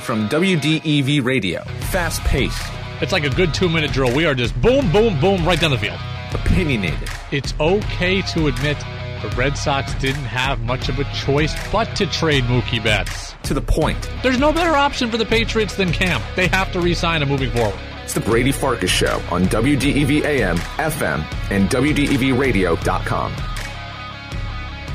[0.00, 2.60] From WDEV Radio, fast paced,
[3.00, 4.14] It's like a good two minute drill.
[4.14, 5.98] We are just boom, boom, boom, right down the field.
[6.34, 8.76] opinionated, It's okay to admit
[9.22, 13.32] the Red Sox didn't have much of a choice but to trade Mookie Betts.
[13.44, 14.10] to the point.
[14.22, 16.20] There's no better option for the Patriots than Cam.
[16.36, 17.78] They have to re-sign him moving forward.
[18.04, 23.32] It's the Brady Farkas Show on WDEV AM, FM, and WDEVradio.com.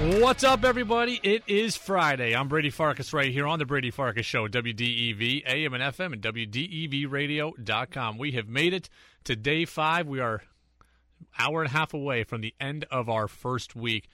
[0.04, 1.18] What's up, everybody?
[1.24, 2.36] It is Friday.
[2.36, 6.22] I'm Brady Farkas right here on the Brady Farkas Show, WDEV, AM and FM, and
[6.22, 8.18] WDEVradio.com.
[8.18, 8.90] We have made it
[9.24, 10.06] to day five.
[10.06, 10.44] We are
[11.40, 14.10] hour and a half away from the end of our first week.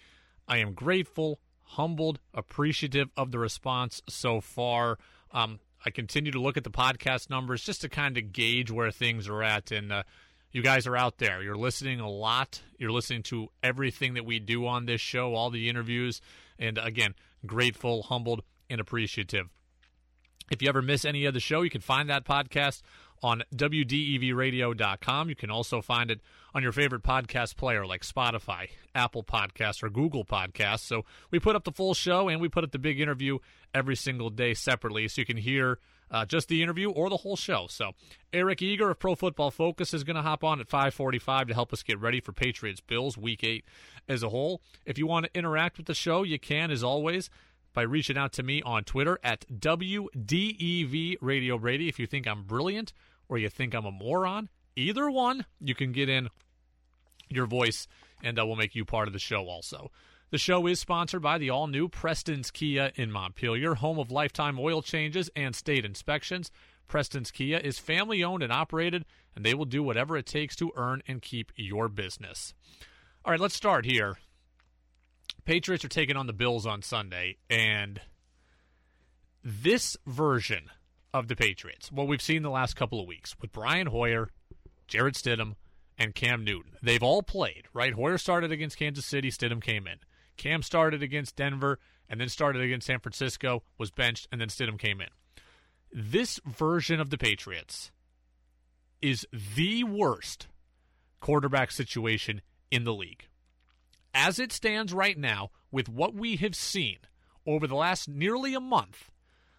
[0.48, 5.00] I am grateful, humbled, appreciative of the response so far.
[5.32, 8.92] Um, I continue to look at the podcast numbers just to kind of gauge where
[8.92, 9.72] things are at.
[9.72, 10.04] And uh,
[10.52, 11.42] you guys are out there.
[11.42, 12.62] You're listening a lot.
[12.78, 16.22] You're listening to everything that we do on this show, all the interviews.
[16.58, 19.50] And again, grateful, humbled, and appreciative.
[20.52, 22.82] If you ever miss any of the show, you can find that podcast
[23.22, 25.30] on WDEVradio.com.
[25.30, 26.22] You can also find it
[26.56, 30.80] on your favorite podcast player like Spotify, Apple Podcasts, or Google Podcasts.
[30.80, 33.40] So we put up the full show and we put up the big interview
[33.74, 35.78] every single day separately so you can hear
[36.12, 37.68] uh, just the interview or the whole show.
[37.70, 37.92] So
[38.34, 41.74] Eric Eager of Pro Football Focus is going to hop on at 5:45 to help
[41.74, 43.66] us get ready for Patriots Bills Week Eight
[44.08, 44.62] as a whole.
[44.86, 47.30] If you want to interact with the show, you can as always
[47.74, 51.88] by reaching out to me on Twitter at WDEV Radio Brady.
[51.88, 52.94] If you think I'm brilliant
[53.28, 56.30] or you think I'm a moron, either one, you can get in
[57.30, 57.88] your voice
[58.24, 59.92] and uh, we'll make you part of the show also.
[60.32, 64.60] The show is sponsored by the all new Preston's Kia in Montpelier, home of lifetime
[64.60, 66.52] oil changes and state inspections.
[66.88, 70.72] Preston's Kia is family owned and operated, and they will do whatever it takes to
[70.76, 72.54] earn and keep your business.
[73.26, 74.20] All right, let's start here.
[75.46, 78.00] Patriots are taking on the Bills on Sunday, and
[79.44, 80.70] this version
[81.12, 84.30] of the Patriots, what we've seen the last couple of weeks with Brian Hoyer,
[84.88, 85.56] Jarrett Stidham,
[85.98, 87.94] and Cam Newton, they've all played, right?
[87.94, 89.98] Hoyer started against Kansas City, Stidham came in.
[90.40, 91.80] Cam started against Denver
[92.10, 95.10] and then started against San Francisco, was benched, and then Stidham came in.
[95.92, 97.92] This version of the Patriots
[99.02, 100.48] is the worst
[101.20, 102.42] quarterback situation
[102.72, 103.28] in the league.
[104.14, 106.98] As it stands right now, with what we have seen
[107.46, 109.12] over the last nearly a month,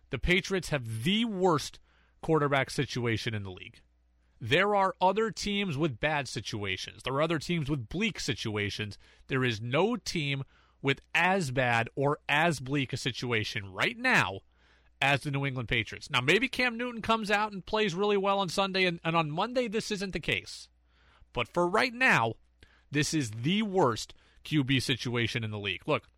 [0.08, 1.78] the Patriots have the worst
[2.22, 3.80] quarterback situation in the league.
[4.40, 7.02] There are other teams with bad situations.
[7.02, 8.96] There are other teams with bleak situations.
[9.28, 10.44] There is no team
[10.82, 14.40] with as bad or as bleak a situation right now
[15.00, 16.10] as the New England Patriots.
[16.10, 19.30] Now, maybe Cam Newton comes out and plays really well on Sunday, and, and on
[19.30, 20.68] Monday, this isn't the case.
[21.32, 22.34] But for right now,
[22.90, 24.14] this is the worst
[24.44, 25.82] QB situation in the league.
[25.86, 26.08] Look,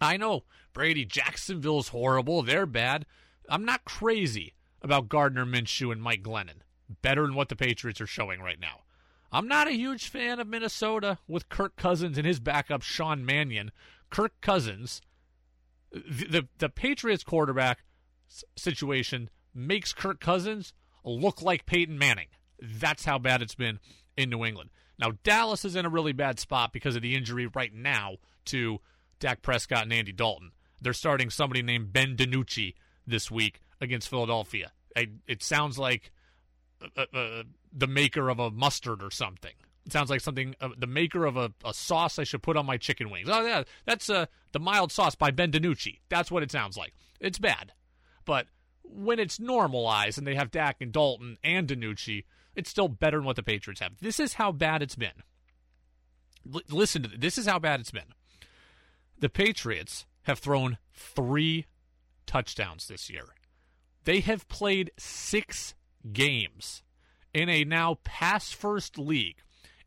[0.00, 2.42] I know Brady, Jacksonville's horrible.
[2.42, 3.06] They're bad.
[3.48, 6.62] I'm not crazy about Gardner Minshew and Mike Glennon.
[7.02, 8.80] Better than what the Patriots are showing right now.
[9.32, 13.72] I'm not a huge fan of Minnesota with Kirk Cousins and his backup Sean Mannion.
[14.10, 15.00] Kirk Cousins,
[15.90, 17.84] the the, the Patriots quarterback
[18.56, 22.28] situation makes Kirk Cousins look like Peyton Manning.
[22.60, 23.80] That's how bad it's been
[24.16, 24.70] in New England.
[24.98, 28.16] Now Dallas is in a really bad spot because of the injury right now
[28.46, 28.80] to
[29.18, 30.52] Dak Prescott and Andy Dalton.
[30.80, 32.74] They're starting somebody named Ben DiNucci
[33.06, 34.72] this week against Philadelphia.
[34.94, 36.12] It sounds like
[36.96, 39.54] uh, uh, the maker of a mustard or something.
[39.84, 42.66] It sounds like something uh, the maker of a, a sauce I should put on
[42.66, 43.28] my chicken wings.
[43.30, 45.98] Oh yeah, that's uh, the mild sauce by Ben DiNucci.
[46.08, 46.94] That's what it sounds like.
[47.20, 47.72] It's bad,
[48.24, 48.46] but
[48.84, 53.24] when it's normalized and they have Dak and Dalton and DiNucci, it's still better than
[53.24, 53.92] what the Patriots have.
[54.00, 55.22] This is how bad it's been.
[56.52, 57.18] L- listen to this.
[57.18, 58.14] This is how bad it's been.
[59.18, 61.66] The Patriots have thrown three
[62.26, 63.24] touchdowns this year.
[64.04, 65.74] They have played six
[66.12, 66.82] games
[67.34, 69.36] in a now pass first league,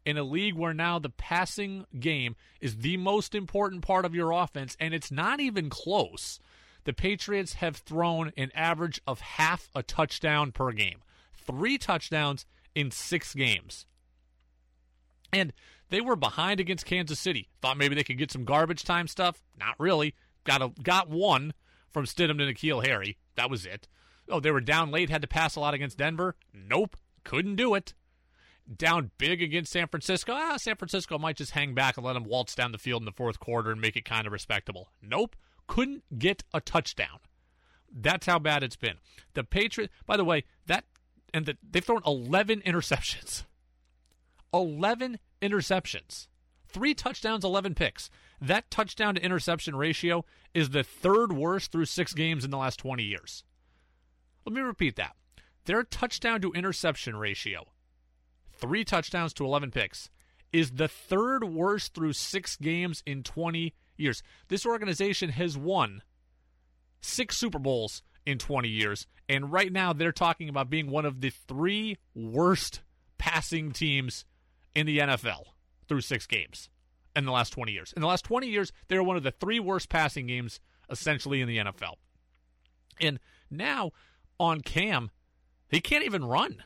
[0.05, 4.31] in a league where now the passing game is the most important part of your
[4.31, 6.39] offense, and it's not even close.
[6.83, 11.01] The Patriots have thrown an average of half a touchdown per game.
[11.33, 12.45] Three touchdowns
[12.75, 13.85] in six games.
[15.33, 15.51] And
[15.89, 17.49] they were behind against Kansas City.
[17.61, 19.41] Thought maybe they could get some garbage time stuff.
[19.59, 20.15] Not really.
[20.43, 21.53] Got a, got one
[21.89, 23.17] from Stidham to N'Keal Harry.
[23.35, 23.87] That was it.
[24.29, 26.35] Oh, they were down late, had to pass a lot against Denver.
[26.53, 27.93] Nope, couldn't do it.
[28.75, 30.33] Down big against San Francisco.
[30.35, 33.05] Ah, San Francisco might just hang back and let them waltz down the field in
[33.05, 34.89] the fourth quarter and make it kind of respectable.
[35.01, 35.35] Nope,
[35.67, 37.19] couldn't get a touchdown.
[37.91, 38.95] That's how bad it's been.
[39.35, 40.85] The Patriots, by the way, that
[41.33, 43.43] and the, they've thrown 11 interceptions.
[44.53, 46.27] 11 interceptions.
[46.67, 48.09] Three touchdowns, 11 picks.
[48.41, 52.79] That touchdown to interception ratio is the third worst through six games in the last
[52.79, 53.43] 20 years.
[54.45, 55.15] Let me repeat that.
[55.65, 57.65] Their touchdown to interception ratio,
[58.53, 60.09] three touchdowns to 11 picks,
[60.53, 64.21] is the third worst through six games in 20 years.
[64.47, 66.03] This organization has won
[67.01, 71.21] six Super Bowls in 20 years, and right now they're talking about being one of
[71.21, 72.81] the three worst
[73.17, 74.25] passing teams
[74.75, 75.43] in the NFL
[75.87, 76.69] through six games
[77.15, 77.93] in the last 20 years.
[77.95, 80.59] In the last 20 years, they're one of the three worst passing games
[80.89, 81.95] essentially in the NFL.
[83.01, 83.19] And
[83.49, 83.91] now
[84.39, 85.11] on Cam,
[85.69, 86.63] he can't even run.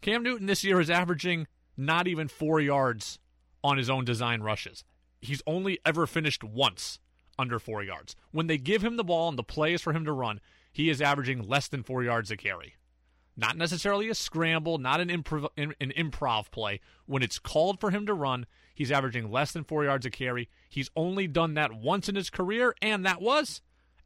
[0.00, 1.46] Cam Newton this year is averaging
[1.76, 3.18] not even four yards
[3.62, 4.84] on his own design rushes.
[5.20, 6.98] He's only ever finished once
[7.38, 8.14] under four yards.
[8.30, 10.40] When they give him the ball and the play is for him to run,
[10.70, 12.74] he is averaging less than four yards a carry.
[13.36, 16.80] Not necessarily a scramble, not an improv, an improv play.
[17.06, 20.48] When it's called for him to run, he's averaging less than four yards a carry.
[20.68, 23.60] He's only done that once in his career, and that was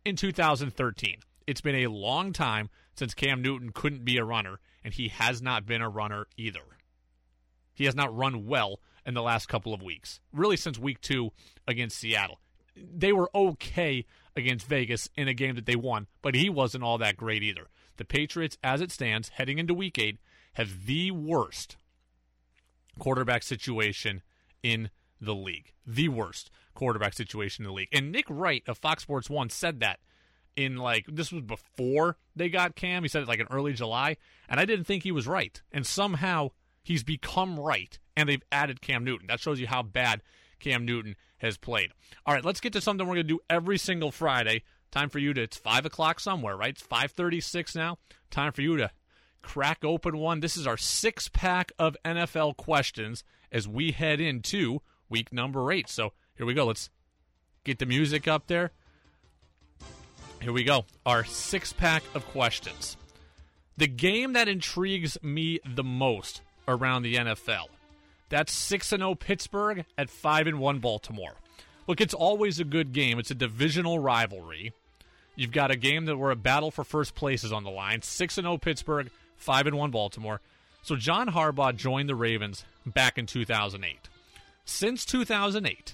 [0.05, 1.19] in 2013.
[1.49, 5.41] It's been a long time since Cam Newton couldn't be a runner, and he has
[5.41, 6.61] not been a runner either.
[7.73, 11.31] He has not run well in the last couple of weeks, really since week two
[11.67, 12.39] against Seattle.
[12.77, 14.05] They were okay
[14.37, 17.69] against Vegas in a game that they won, but he wasn't all that great either.
[17.97, 20.19] The Patriots, as it stands, heading into week eight,
[20.53, 21.79] have the worst
[22.99, 24.21] quarterback situation
[24.63, 25.73] in the league.
[25.87, 27.89] The worst quarterback situation in the league.
[27.91, 29.99] And Nick Wright of Fox Sports 1 said that
[30.59, 33.05] in like, this was before they got Cam.
[33.05, 34.17] He said it like in early July.
[34.49, 35.63] And I didn't think he was right.
[35.71, 36.51] And somehow
[36.83, 37.97] he's become right.
[38.17, 39.29] And they've added Cam Newton.
[39.29, 40.21] That shows you how bad
[40.59, 41.93] Cam Newton has played.
[42.27, 44.65] All right, let's get to something we're going to do every single Friday.
[44.91, 46.71] Time for you to, it's 5 o'clock somewhere, right?
[46.71, 47.99] It's 536 now.
[48.33, 48.91] Time for you to
[49.43, 50.41] crack open one.
[50.41, 53.23] This is our six pack of NFL questions
[53.53, 55.89] as we head into week number eight.
[55.89, 56.67] So here we go.
[56.67, 56.91] Let's
[57.63, 58.73] get the music up there.
[60.49, 60.87] Here we go.
[61.05, 62.97] Our six pack of questions.
[63.77, 67.67] The game that intrigues me the most around the NFL.
[68.31, 71.35] That's 6 0 Pittsburgh at 5 1 Baltimore.
[71.87, 73.19] Look, it's always a good game.
[73.19, 74.73] It's a divisional rivalry.
[75.37, 78.01] You've got a game that where a battle for first place is on the line.
[78.01, 80.41] 6 0 Pittsburgh, 5 1 Baltimore.
[80.81, 83.99] So John Harbaugh joined the Ravens back in 2008.
[84.65, 85.93] Since 2008,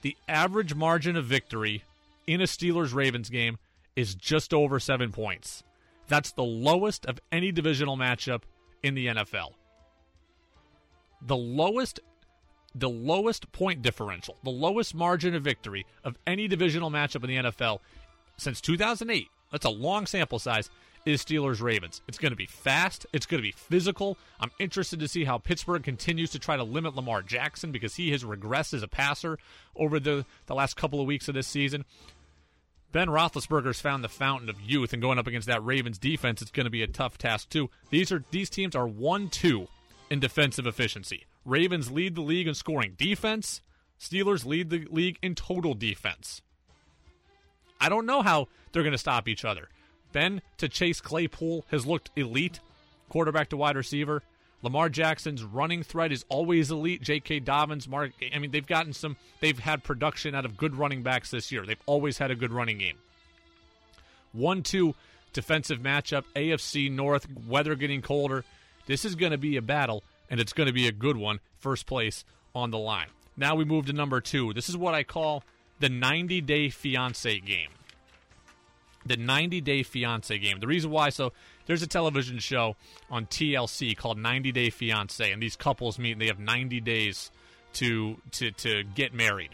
[0.00, 1.82] the average margin of victory
[2.26, 3.58] in a Steelers Ravens game
[3.96, 5.64] is just over 7 points.
[6.08, 8.42] That's the lowest of any divisional matchup
[8.82, 9.54] in the NFL.
[11.22, 12.00] The lowest
[12.74, 17.50] the lowest point differential, the lowest margin of victory of any divisional matchup in the
[17.50, 17.78] NFL
[18.36, 19.28] since 2008.
[19.50, 20.70] That's a long sample size.
[21.06, 22.02] Is Steelers Ravens.
[22.08, 23.06] It's going to be fast.
[23.12, 24.18] It's going to be physical.
[24.40, 28.10] I'm interested to see how Pittsburgh continues to try to limit Lamar Jackson because he
[28.10, 29.38] has regressed as a passer
[29.76, 31.84] over the, the last couple of weeks of this season.
[32.92, 36.50] Ben Roethlisberger's found the fountain of youth, and going up against that Ravens defense, it's
[36.50, 37.68] going to be a tough task too.
[37.90, 39.68] These are these teams are one two
[40.10, 41.26] in defensive efficiency.
[41.44, 43.60] Ravens lead the league in scoring defense.
[44.00, 46.42] Steelers lead the league in total defense.
[47.80, 49.68] I don't know how they're going to stop each other.
[50.12, 52.60] Ben to Chase Claypool has looked elite,
[53.08, 54.22] quarterback to wide receiver.
[54.62, 57.02] Lamar Jackson's running threat is always elite.
[57.02, 57.40] J.K.
[57.40, 58.12] Dobbins, Mark.
[58.34, 59.16] I mean, they've gotten some.
[59.40, 61.64] They've had production out of good running backs this year.
[61.64, 62.96] They've always had a good running game.
[64.32, 64.94] One-two
[65.32, 66.24] defensive matchup.
[66.34, 67.26] AFC North.
[67.46, 68.44] Weather getting colder.
[68.86, 71.40] This is going to be a battle and it's going to be a good one.
[71.58, 73.08] First place on the line.
[73.36, 74.52] Now we move to number two.
[74.52, 75.44] This is what I call
[75.80, 77.70] the 90 day fiance game.
[79.04, 80.60] The 90 day fiance game.
[80.60, 81.32] The reason why, so
[81.66, 82.76] there's a television show
[83.10, 87.30] on TLC called 90 Day Fiance, and these couples meet and they have 90 days
[87.74, 89.50] to to to get married.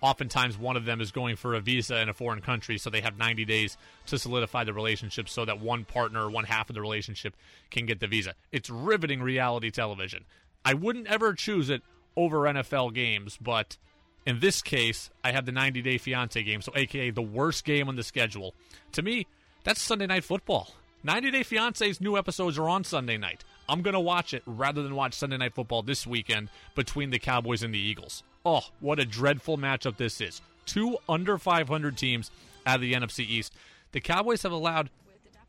[0.00, 3.00] Oftentimes, one of them is going for a visa in a foreign country, so they
[3.00, 6.74] have 90 days to solidify the relationship so that one partner or one half of
[6.74, 7.34] the relationship
[7.70, 8.34] can get the visa.
[8.52, 10.24] It's riveting reality television.
[10.64, 11.82] I wouldn't ever choose it
[12.16, 13.76] over NFL games, but
[14.24, 17.88] in this case, I have the 90 Day Fiance game, so AKA the worst game
[17.88, 18.54] on the schedule.
[18.92, 19.26] To me,
[19.64, 20.74] that's Sunday Night Football.
[21.04, 23.44] 90 Day Fiance's new episodes are on Sunday night.
[23.68, 27.18] I'm going to watch it rather than watch Sunday Night Football this weekend between the
[27.18, 28.24] Cowboys and the Eagles.
[28.44, 30.40] Oh, what a dreadful matchup this is.
[30.66, 32.30] Two under 500 teams
[32.66, 33.54] out of the NFC East.
[33.92, 34.90] The Cowboys have allowed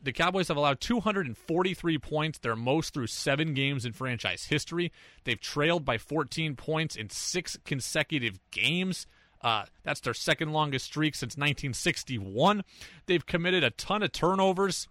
[0.01, 4.93] the Cowboys have allowed 243 points, their most through seven games in franchise history.
[5.25, 9.07] They've trailed by 14 points in six consecutive games.
[9.41, 12.63] Uh, that's their second longest streak since 1961.
[13.07, 14.87] They've committed a ton of turnovers.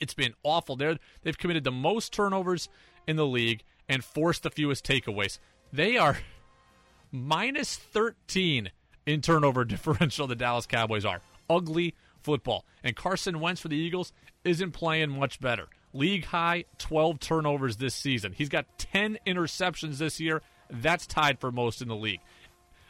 [0.00, 0.76] It's been awful.
[0.76, 2.68] They're, they've committed the most turnovers
[3.06, 5.38] in the league and forced the fewest takeaways.
[5.72, 6.18] They are
[7.12, 8.70] minus 13
[9.06, 11.20] in turnover differential the Dallas Cowboys are.
[11.48, 12.64] Ugly, football.
[12.84, 14.12] And Carson Wentz for the Eagles
[14.44, 15.68] isn't playing much better.
[15.92, 18.32] League high 12 turnovers this season.
[18.32, 20.42] He's got 10 interceptions this year.
[20.70, 22.20] That's tied for most in the league.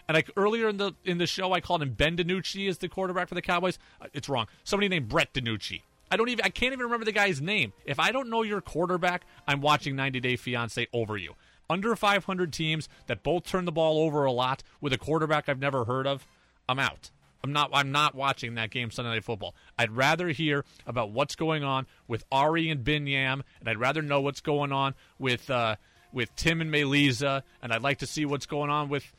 [0.07, 2.89] And I, earlier in the in the show, I called him Ben DiNucci as the
[2.89, 3.79] quarterback for the Cowboys.
[4.03, 4.49] Uh, it's wrong.
[4.65, 5.83] Somebody named Brett DiNucci.
[6.11, 6.45] I don't even.
[6.45, 7.73] I can't even remember the guy's name.
[7.85, 11.35] If I don't know your quarterback, I'm watching 90 Day Fiance over you.
[11.69, 15.61] Under 500 teams that both turn the ball over a lot with a quarterback I've
[15.61, 16.27] never heard of,
[16.69, 17.11] I'm out.
[17.43, 17.71] I'm not.
[17.73, 19.55] I'm not watching that game Sunday Night Football.
[19.79, 24.21] I'd rather hear about what's going on with Ari and Biniyam, and I'd rather know
[24.21, 25.77] what's going on with uh,
[26.13, 29.11] with Tim and Melyza, and I'd like to see what's going on with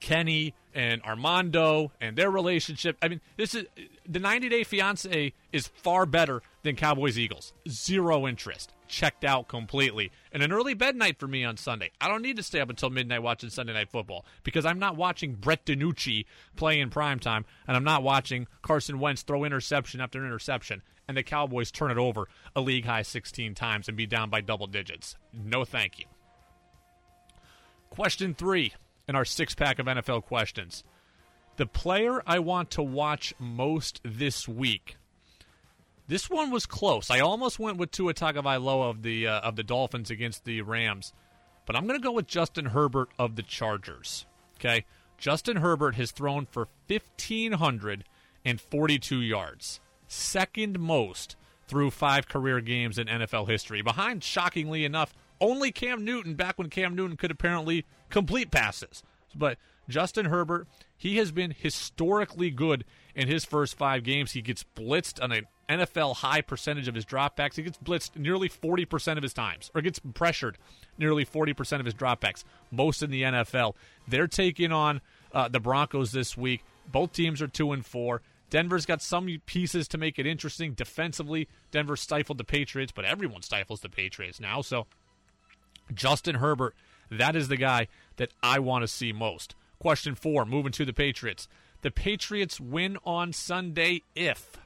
[0.00, 2.96] Kenny and Armando and their relationship.
[3.02, 3.66] I mean, this is
[4.08, 7.52] the 90 Day Fiance is far better than Cowboys Eagles.
[7.68, 8.72] Zero interest.
[8.88, 10.10] Checked out completely.
[10.32, 11.90] And an early bed night for me on Sunday.
[12.00, 14.96] I don't need to stay up until midnight watching Sunday Night Football because I'm not
[14.96, 16.24] watching Brett DiNucci
[16.56, 21.16] play in prime time, and I'm not watching Carson Wentz throw interception after interception and
[21.16, 24.68] the Cowboys turn it over a league high 16 times and be down by double
[24.68, 25.16] digits.
[25.32, 26.04] No, thank you.
[27.90, 28.74] Question three
[29.10, 30.82] in our six pack of NFL questions.
[31.56, 34.96] The player I want to watch most this week.
[36.06, 37.10] This one was close.
[37.10, 41.12] I almost went with Tua Tagovailoa of the uh, of the Dolphins against the Rams,
[41.66, 44.24] but I'm going to go with Justin Herbert of the Chargers.
[44.58, 44.86] Okay,
[45.18, 51.36] Justin Herbert has thrown for 1542 yards, second most
[51.66, 56.68] through five career games in NFL history, behind shockingly enough only Cam Newton back when
[56.68, 59.02] Cam Newton could apparently complete passes.
[59.34, 60.66] But Justin Herbert,
[60.96, 64.32] he has been historically good in his first five games.
[64.32, 67.54] He gets blitzed on an NFL high percentage of his dropbacks.
[67.54, 70.58] He gets blitzed nearly 40% of his times, or gets pressured
[70.98, 73.74] nearly 40% of his dropbacks, most in the NFL.
[74.08, 75.00] They're taking on
[75.32, 76.64] uh, the Broncos this week.
[76.90, 78.20] Both teams are 2 and 4.
[78.50, 81.48] Denver's got some pieces to make it interesting defensively.
[81.70, 84.60] Denver stifled the Patriots, but everyone stifles the Patriots now.
[84.60, 84.88] So
[85.94, 86.74] Justin Herbert,
[87.10, 89.54] that is the guy that I want to see most.
[89.78, 91.48] Question four, moving to the Patriots.
[91.82, 94.58] The Patriots win on Sunday if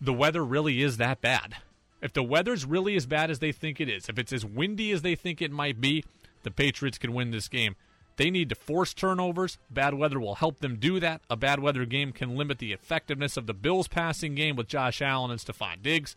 [0.00, 1.56] the weather really is that bad.
[2.02, 4.92] If the weather's really as bad as they think it is, if it's as windy
[4.92, 6.04] as they think it might be,
[6.42, 7.74] the Patriots can win this game.
[8.16, 9.58] They need to force turnovers.
[9.70, 11.22] Bad weather will help them do that.
[11.28, 15.02] A bad weather game can limit the effectiveness of the Bills' passing game with Josh
[15.02, 16.16] Allen and Stefon Diggs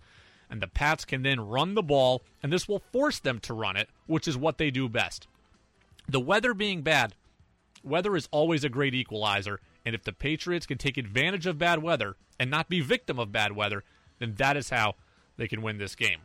[0.49, 3.75] and the Pats can then run the ball, and this will force them to run
[3.75, 5.27] it, which is what they do best.
[6.07, 7.13] The weather being bad,
[7.83, 11.81] weather is always a great equalizer, and if the Patriots can take advantage of bad
[11.83, 13.83] weather and not be victim of bad weather,
[14.17, 14.95] then that is how
[15.37, 16.19] they can win this game.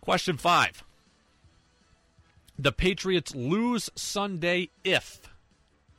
[0.00, 0.84] Question five.
[2.58, 5.20] The Patriots lose Sunday if.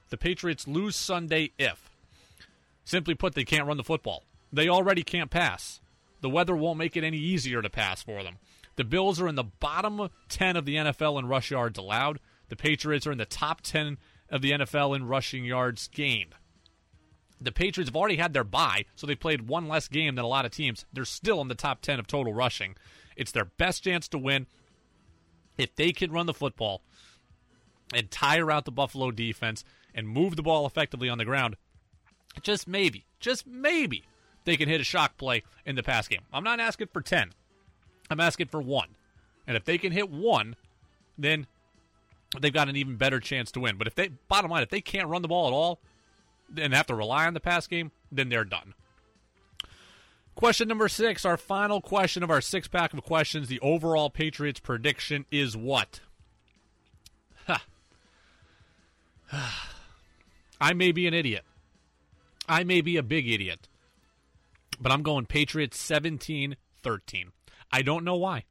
[0.10, 1.90] The Patriots lose Sunday if.
[2.86, 4.24] Simply put, they can't run the football.
[4.54, 5.82] They already can't pass.
[6.26, 8.38] The weather won't make it any easier to pass for them.
[8.78, 12.20] The Bills are in the bottom 10 of the NFL in rush yards allowed.
[12.50, 14.00] The Patriots are in the top 10
[14.32, 16.34] of the NFL in rushing yards gained.
[17.40, 20.28] The Patriots have already had their bye, so they played one less game than a
[20.28, 20.84] lot of teams.
[20.92, 22.76] They're still in the top 10 of total rushing.
[23.16, 24.48] It's their best chance to win.
[25.60, 26.82] If they can run the football
[27.94, 29.64] and tire out the Buffalo defense
[29.94, 31.56] and move the ball effectively on the ground,
[32.42, 34.06] just maybe, just maybe,
[34.46, 36.22] they can hit a shock play in the pass game.
[36.32, 37.32] I'm not asking for 10.
[38.10, 38.90] I'm asking for one.
[39.48, 40.56] And if they can hit one,
[41.18, 41.48] then
[42.40, 43.78] they've got an even better chance to win.
[43.78, 45.80] But if they, bottom line, if they can't run the ball at all
[46.58, 48.74] and have to rely on the pass game, then they're done.
[50.36, 53.48] Question number six, our final question of our six pack of questions.
[53.48, 56.02] The overall Patriots prediction is what?
[60.62, 61.46] I may be an idiot.
[62.50, 63.68] I may be a big idiot.
[64.80, 67.32] But I'm going Patriots 17 13.
[67.72, 68.46] I don't know why.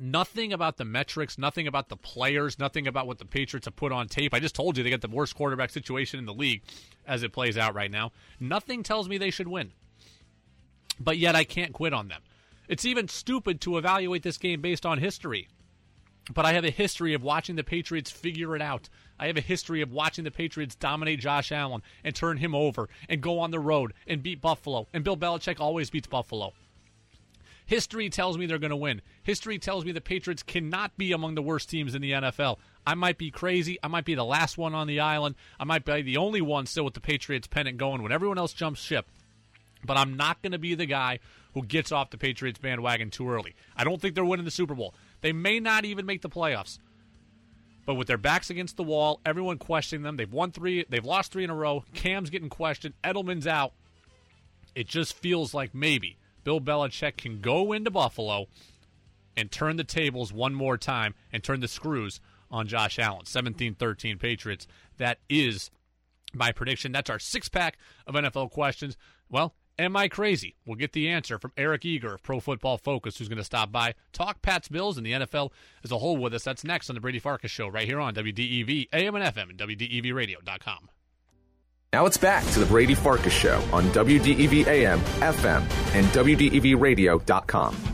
[0.00, 3.92] Nothing about the metrics, nothing about the players, nothing about what the Patriots have put
[3.92, 4.34] on tape.
[4.34, 6.62] I just told you they got the worst quarterback situation in the league
[7.06, 8.10] as it plays out right now.
[8.40, 9.72] Nothing tells me they should win.
[10.98, 12.22] But yet I can't quit on them.
[12.66, 15.48] It's even stupid to evaluate this game based on history.
[16.32, 18.88] But I have a history of watching the Patriots figure it out.
[19.18, 22.88] I have a history of watching the Patriots dominate Josh Allen and turn him over
[23.08, 24.88] and go on the road and beat Buffalo.
[24.92, 26.52] And Bill Belichick always beats Buffalo.
[27.66, 29.00] History tells me they're going to win.
[29.22, 32.58] History tells me the Patriots cannot be among the worst teams in the NFL.
[32.86, 33.78] I might be crazy.
[33.82, 35.36] I might be the last one on the island.
[35.58, 38.52] I might be the only one still with the Patriots pennant going when everyone else
[38.52, 39.06] jumps ship.
[39.82, 41.20] But I'm not going to be the guy
[41.54, 43.54] who gets off the Patriots bandwagon too early.
[43.76, 44.94] I don't think they're winning the Super Bowl.
[45.22, 46.78] They may not even make the playoffs.
[47.86, 50.16] But with their backs against the wall, everyone questioning them.
[50.16, 51.84] They've won three, they've lost three in a row.
[51.92, 52.94] Cam's getting questioned.
[53.02, 53.72] Edelman's out.
[54.74, 58.46] It just feels like maybe Bill Belichick can go into Buffalo
[59.36, 63.26] and turn the tables one more time and turn the screws on Josh Allen.
[63.26, 64.66] 17 13 Patriots.
[64.98, 65.70] That is
[66.32, 66.92] my prediction.
[66.92, 68.96] That's our six pack of NFL questions.
[69.28, 70.54] Well, Am I crazy?
[70.64, 73.72] We'll get the answer from Eric Eager of Pro Football Focus, who's going to stop
[73.72, 75.50] by, talk Pats Bills and the NFL
[75.82, 76.44] as a whole with us.
[76.44, 79.58] That's next on the Brady Farkas Show, right here on WDEV, AM and FM, and
[79.58, 80.90] WDEVradio.com.
[81.92, 85.62] Now it's back to the Brady Farkas Show on WDEV AM, FM,
[85.94, 87.93] and WDEVradio.com.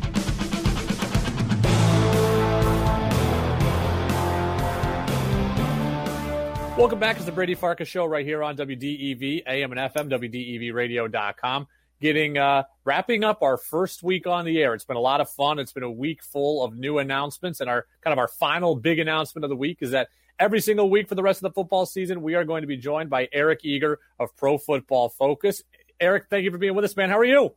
[6.80, 11.66] Welcome back to the Brady Farkas Show right here on WDEV, AM and FM, WDEVradio.com.
[12.00, 14.72] Getting, uh, wrapping up our first week on the air.
[14.72, 15.58] It's been a lot of fun.
[15.58, 17.60] It's been a week full of new announcements.
[17.60, 20.08] And our kind of our final big announcement of the week is that
[20.38, 22.78] every single week for the rest of the football season, we are going to be
[22.78, 25.62] joined by Eric Eager of Pro Football Focus.
[26.00, 27.10] Eric, thank you for being with us, man.
[27.10, 27.52] How are you?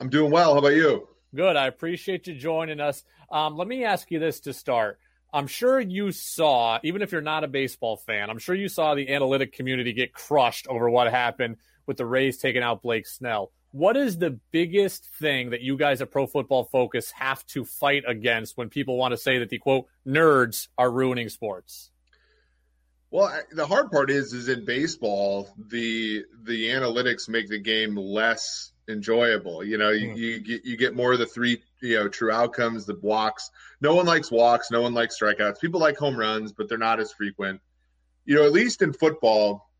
[0.00, 0.54] I'm doing well.
[0.54, 1.08] How about you?
[1.34, 1.56] Good.
[1.56, 3.04] I appreciate you joining us.
[3.30, 4.98] Um, let me ask you this to start.
[5.34, 8.94] I'm sure you saw, even if you're not a baseball fan, I'm sure you saw
[8.94, 13.50] the analytic community get crushed over what happened with the Rays taking out Blake Snell.
[13.72, 18.04] What is the biggest thing that you guys at Pro Football Focus have to fight
[18.06, 21.90] against when people want to say that the quote nerds are ruining sports?
[23.14, 28.72] Well, the hard part is, is in baseball, the the analytics make the game less
[28.88, 29.62] enjoyable.
[29.62, 30.16] You know, you, mm.
[30.16, 33.52] you get you get more of the three you know true outcomes, the walks.
[33.80, 35.60] No one likes walks, no one likes strikeouts.
[35.60, 37.60] People like home runs, but they're not as frequent.
[38.24, 39.70] You know, at least in football,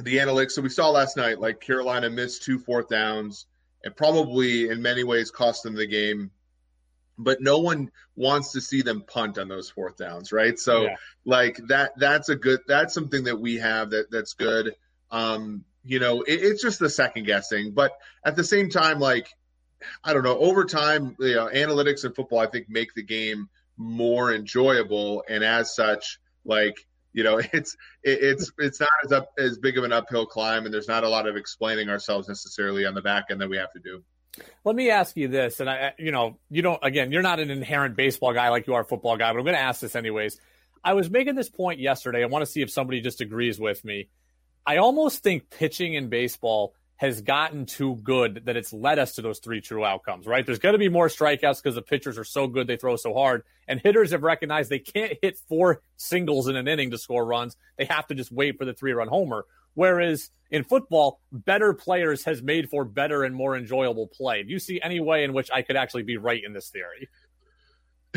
[0.00, 0.50] the analytics.
[0.50, 3.46] So we saw last night, like Carolina missed two fourth downs,
[3.84, 6.32] and probably in many ways cost them the game.
[7.18, 10.58] But no one wants to see them punt on those fourth downs, right?
[10.58, 10.96] So, yeah.
[11.24, 12.60] like that, that's a good.
[12.68, 14.74] That's something that we have that that's good.
[15.10, 17.72] Um, you know, it, it's just the second guessing.
[17.72, 17.92] But
[18.24, 19.28] at the same time, like,
[20.04, 23.48] I don't know, over time, you know, analytics and football, I think, make the game
[23.76, 25.24] more enjoyable.
[25.28, 26.76] And as such, like,
[27.12, 30.64] you know, it's it, it's it's not as up as big of an uphill climb,
[30.64, 33.56] and there's not a lot of explaining ourselves necessarily on the back end that we
[33.56, 34.04] have to do.
[34.64, 36.78] Let me ask you this, and I, you know, you don't.
[36.82, 39.44] Again, you're not an inherent baseball guy like you are a football guy, but I'm
[39.44, 40.40] going to ask this anyways.
[40.82, 42.22] I was making this point yesterday.
[42.22, 44.08] I want to see if somebody just agrees with me.
[44.66, 49.22] I almost think pitching in baseball has gotten too good that it's led us to
[49.22, 50.44] those three true outcomes, right?
[50.46, 53.12] There's going to be more strikeouts because the pitchers are so good, they throw so
[53.12, 53.42] hard.
[53.68, 57.56] And hitters have recognized they can't hit four singles in an inning to score runs.
[57.76, 59.44] They have to just wait for the three run homer.
[59.76, 64.42] Whereas in football, better players has made for better and more enjoyable play.
[64.42, 67.08] Do you see any way in which I could actually be right in this theory?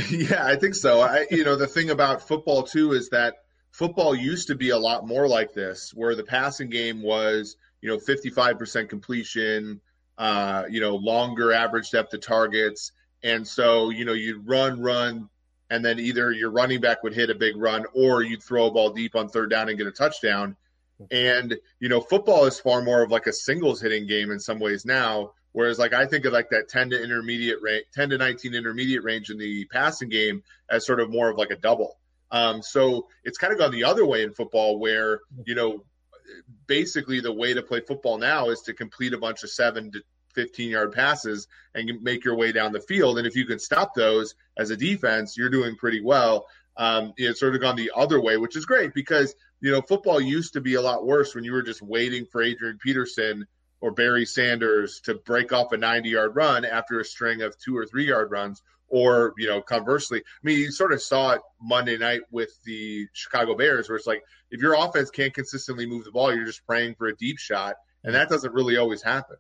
[0.10, 1.02] Yeah, I think so.
[1.02, 3.36] I, you know, the thing about football too is that
[3.72, 7.90] football used to be a lot more like this, where the passing game was, you
[7.90, 9.82] know, 55% completion,
[10.18, 12.94] uh, you know, longer average depth of targets.
[13.24, 15.28] And so, you know, you'd run, run,
[15.70, 18.72] and then either your running back would hit a big run or you'd throw a
[18.72, 20.56] ball deep on third down and get a touchdown.
[21.12, 24.60] And, you know, football is far more of like a singles hitting game in some
[24.60, 25.32] ways now.
[25.52, 29.04] Whereas, like, I think of like that 10 to intermediate range, 10 to 19 intermediate
[29.04, 31.98] range in the passing game as sort of more of like a double.
[32.32, 35.84] Um, so it's kind of gone the other way in football, where you know
[36.68, 40.02] basically the way to play football now is to complete a bunch of seven to
[40.36, 43.18] 15 yard passes and make your way down the field.
[43.18, 46.46] And if you can stop those as a defense, you're doing pretty well.
[46.78, 50.20] Um, it's sort of gone the other way, which is great because you know football
[50.20, 53.46] used to be a lot worse when you were just waiting for Adrian Peterson
[53.82, 57.78] or Barry Sanders to break off a 90 yard run after a string of two
[57.78, 61.42] or three yard runs or, you know, conversely, I mean, you sort of saw it
[61.62, 66.06] Monday night with the Chicago Bears, where it's like if your offense can't consistently move
[66.06, 69.38] the ball, you're just praying for a deep shot, and that doesn't really always happen.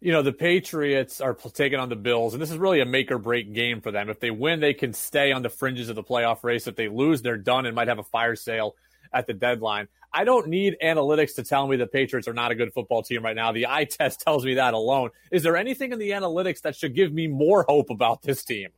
[0.00, 3.10] You know, the Patriots are taking on the Bills, and this is really a make
[3.10, 4.10] or break game for them.
[4.10, 6.66] If they win, they can stay on the fringes of the playoff race.
[6.66, 8.76] If they lose, they're done and might have a fire sale
[9.12, 9.88] at the deadline.
[10.12, 13.22] I don't need analytics to tell me the Patriots are not a good football team
[13.22, 13.52] right now.
[13.52, 15.10] The eye test tells me that alone.
[15.30, 18.70] Is there anything in the analytics that should give me more hope about this team?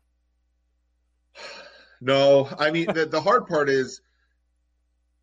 [2.00, 4.02] No, I mean the, the hard part is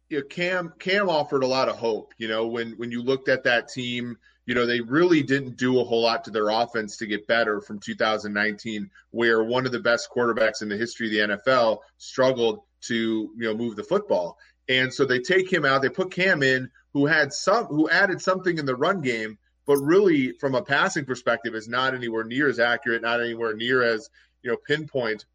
[0.09, 2.13] you know, Cam Cam offered a lot of hope.
[2.17, 5.79] You know, when when you looked at that team, you know they really didn't do
[5.79, 9.79] a whole lot to their offense to get better from 2019, where one of the
[9.79, 14.37] best quarterbacks in the history of the NFL struggled to you know move the football.
[14.67, 15.81] And so they take him out.
[15.81, 19.77] They put Cam in, who had some, who added something in the run game, but
[19.77, 24.09] really from a passing perspective is not anywhere near as accurate, not anywhere near as
[24.43, 25.25] you know pinpoint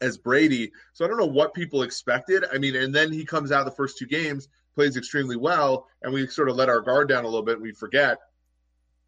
[0.00, 0.70] as Brady.
[0.92, 2.44] So I don't know what people expected.
[2.52, 6.12] I mean, and then he comes out the first two games, plays extremely well, and
[6.12, 7.60] we sort of let our guard down a little bit.
[7.60, 8.18] We forget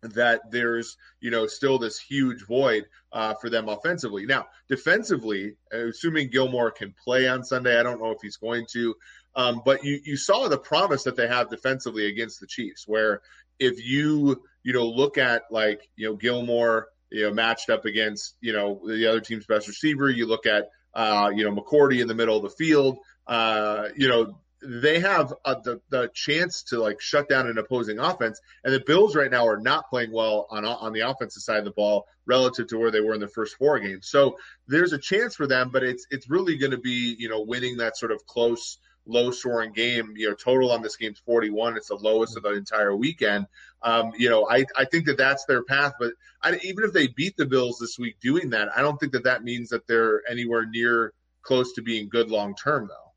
[0.02, 4.26] that there's you know still this huge void uh, for them offensively.
[4.26, 8.94] Now, defensively, assuming Gilmore can play on Sunday, I don't know if he's going to,
[9.34, 13.22] um, but you you saw the promise that they have defensively against the Chiefs, where
[13.58, 18.36] if you you know look at like you know Gilmore, you know matched up against
[18.40, 22.08] you know the other team's best receiver, you look at uh, you know McCourty in
[22.08, 26.78] the middle of the field, uh, you know they have uh, the the chance to
[26.80, 30.46] like shut down an opposing offense, and the Bills right now are not playing well
[30.50, 33.28] on on the offensive side of the ball relative to where they were in the
[33.28, 34.08] first four games.
[34.08, 37.42] So there's a chance for them, but it's it's really going to be you know
[37.42, 40.14] winning that sort of close low scoring game.
[40.16, 41.76] You know, total on this game's 41.
[41.76, 43.46] It's the lowest of the entire weekend.
[43.82, 45.94] Um, you know, I, I think that that's their path.
[45.98, 49.12] But I, even if they beat the Bills this week doing that, I don't think
[49.12, 53.10] that that means that they're anywhere near close to being good long term, though.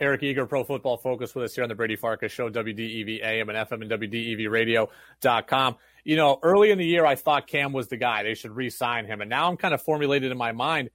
[0.00, 3.48] Eric Eager, Pro Football Focus, with us here on the Brady Farkas Show, WDEV AM
[3.48, 5.76] and FM and WDEVradio.com.
[6.04, 8.22] You know, early in the year, I thought Cam was the guy.
[8.22, 9.20] They should re sign him.
[9.20, 10.90] And now I'm kind of formulated in my mind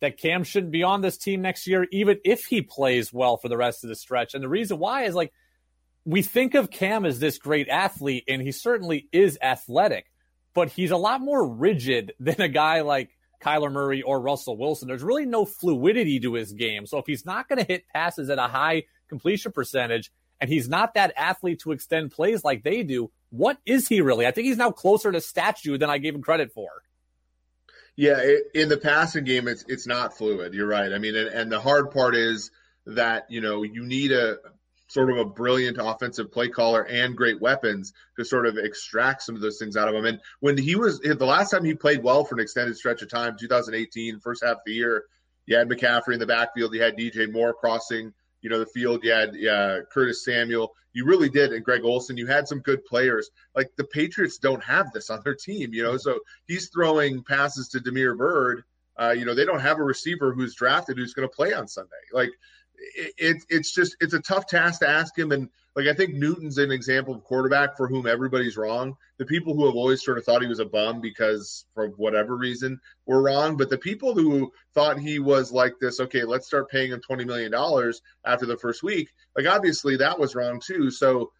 [0.00, 3.48] that Cam shouldn't be on this team next year, even if he plays well for
[3.48, 4.34] the rest of the stretch.
[4.34, 5.32] And the reason why is like
[6.04, 10.06] we think of Cam as this great athlete, and he certainly is athletic,
[10.54, 13.10] but he's a lot more rigid than a guy like
[13.42, 14.88] Kyler Murray or Russell Wilson.
[14.88, 16.86] There's really no fluidity to his game.
[16.86, 20.10] So if he's not going to hit passes at a high completion percentage
[20.40, 24.26] and he's not that athlete to extend plays like they do, what is he really?
[24.26, 26.70] I think he's now closer to statue than I gave him credit for.
[28.00, 30.54] Yeah, it, in the passing game, it's it's not fluid.
[30.54, 30.90] You're right.
[30.90, 32.50] I mean, and, and the hard part is
[32.86, 34.38] that you know you need a
[34.88, 39.34] sort of a brilliant offensive play caller and great weapons to sort of extract some
[39.34, 40.06] of those things out of him.
[40.06, 43.10] And when he was the last time he played well for an extended stretch of
[43.10, 45.04] time, 2018, first half of the year,
[45.44, 49.04] you had McCaffrey in the backfield, you had DJ Moore crossing, you know, the field,
[49.04, 52.16] you had uh, Curtis Samuel, you really did, and Greg Olsen.
[52.16, 53.30] You had some good players.
[53.54, 55.96] Like the Patriots don't have this on their team, you know.
[55.96, 58.64] So he's throwing passes to Damiere Byrd.
[58.98, 61.68] Uh, you know, they don't have a receiver who's drafted who's going to play on
[61.68, 61.90] Sunday.
[62.12, 62.30] Like
[62.96, 65.32] it, it, it's just it's a tough task to ask him.
[65.32, 68.96] And like I think Newton's an example of quarterback for whom everybody's wrong.
[69.18, 72.36] The people who have always sort of thought he was a bum because for whatever
[72.36, 73.56] reason were wrong.
[73.56, 77.24] But the people who thought he was like this, okay, let's start paying him twenty
[77.24, 79.10] million dollars after the first week.
[79.36, 80.90] Like obviously that was wrong too.
[80.90, 81.30] So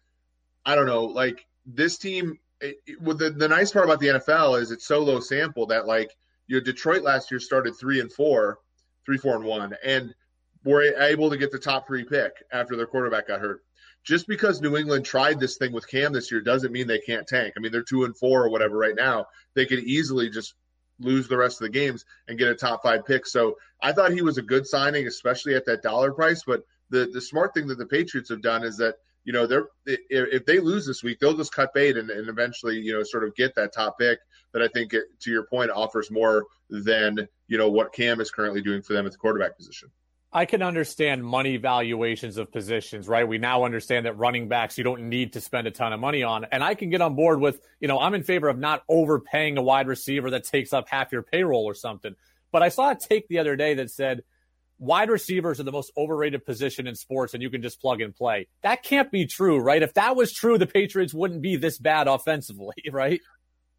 [0.65, 1.03] I don't know.
[1.03, 4.99] Like this team, it, well, the the nice part about the NFL is it's so
[4.99, 6.15] low sample that like
[6.47, 8.59] you know Detroit last year started three and four,
[9.05, 10.15] three four and one, and
[10.63, 13.61] were able to get the top three pick after their quarterback got hurt
[14.03, 17.27] just because New England tried this thing with Cam this year doesn't mean they can't
[17.27, 17.53] tank.
[17.55, 19.27] I mean, they're two and four or whatever right now.
[19.53, 20.55] They could easily just
[20.99, 23.25] lose the rest of the games and get a top five pick.
[23.25, 26.43] So I thought he was a good signing, especially at that dollar price.
[26.45, 29.67] But the the smart thing that the Patriots have done is that you know they're
[29.85, 33.23] if they lose this week, they'll just cut bait and, and eventually you know sort
[33.23, 34.19] of get that top pick
[34.53, 38.31] that I think it, to your point offers more than you know what Cam is
[38.31, 39.91] currently doing for them at the quarterback position.
[40.33, 43.27] I can understand money valuations of positions, right?
[43.27, 46.23] We now understand that running backs you don't need to spend a ton of money
[46.23, 46.45] on.
[46.51, 49.57] And I can get on board with, you know, I'm in favor of not overpaying
[49.57, 52.15] a wide receiver that takes up half your payroll or something.
[52.51, 54.23] But I saw a take the other day that said
[54.79, 58.15] wide receivers are the most overrated position in sports and you can just plug and
[58.15, 58.47] play.
[58.63, 59.83] That can't be true, right?
[59.83, 63.19] If that was true, the Patriots wouldn't be this bad offensively, right?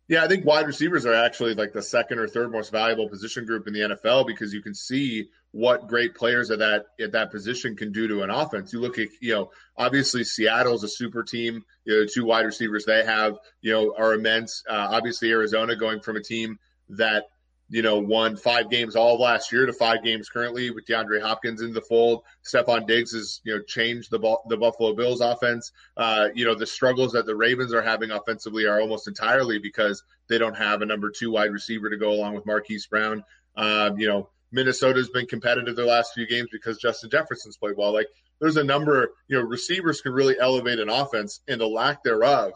[0.07, 3.47] Yeah, I think wide receivers are actually like the second or third most valuable position
[3.47, 7.31] group in the NFL because you can see what great players at that at that
[7.31, 8.73] position can do to an offense.
[8.73, 11.65] You look at you know obviously Seattle's a super team.
[11.85, 14.63] You know, two wide receivers they have you know are immense.
[14.69, 16.59] Uh, obviously Arizona going from a team
[16.91, 17.25] that
[17.73, 21.63] you know, won five games all last year to five games currently with DeAndre Hopkins
[21.63, 22.23] in the fold.
[22.45, 24.19] Stefon Diggs has, you know, changed the
[24.51, 25.73] the Buffalo Bills offense.
[25.97, 30.05] Uh, you know, the struggles that the Ravens are having offensively are almost entirely because
[30.29, 33.25] they don't have a number two wide receiver to go along with Marquise Brown.
[33.57, 37.93] Uh, you know, Minnesota's been competitive their last few games because Justin Jefferson's played well.
[37.93, 38.09] Like,
[38.41, 42.53] there's a number, you know, receivers can really elevate an offense, and the lack thereof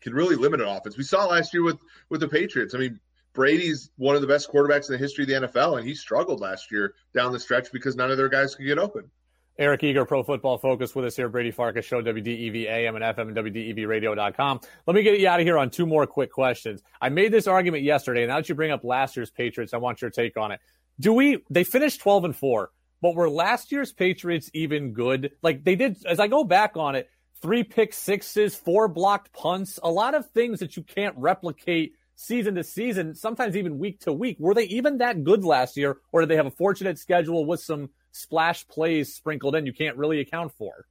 [0.00, 0.96] can really limit an offense.
[0.96, 2.74] We saw last year with with the Patriots.
[2.74, 3.00] I mean,
[3.32, 6.40] Brady's one of the best quarterbacks in the history of the NFL, and he struggled
[6.40, 9.10] last year down the stretch because none of their guys could get open.
[9.58, 11.28] Eric Eager, Pro Football Focus, with us here.
[11.28, 14.60] Brady Farkas Show, WDEV AM and FM and WDEVradio.com.
[14.86, 16.82] Let me get you out of here on two more quick questions.
[17.00, 19.78] I made this argument yesterday, and now that you bring up last year's Patriots, I
[19.78, 20.60] want your take on it.
[20.98, 21.44] Do we?
[21.50, 22.70] They finished twelve and four,
[23.02, 25.32] but were last year's Patriots even good?
[25.42, 25.98] Like they did.
[26.06, 27.10] As I go back on it,
[27.42, 32.54] three pick sixes, four blocked punts, a lot of things that you can't replicate season
[32.54, 34.38] to season, sometimes even week to week.
[34.40, 37.60] Were they even that good last year, or did they have a fortunate schedule with
[37.60, 40.86] some splash plays sprinkled in you can't really account for?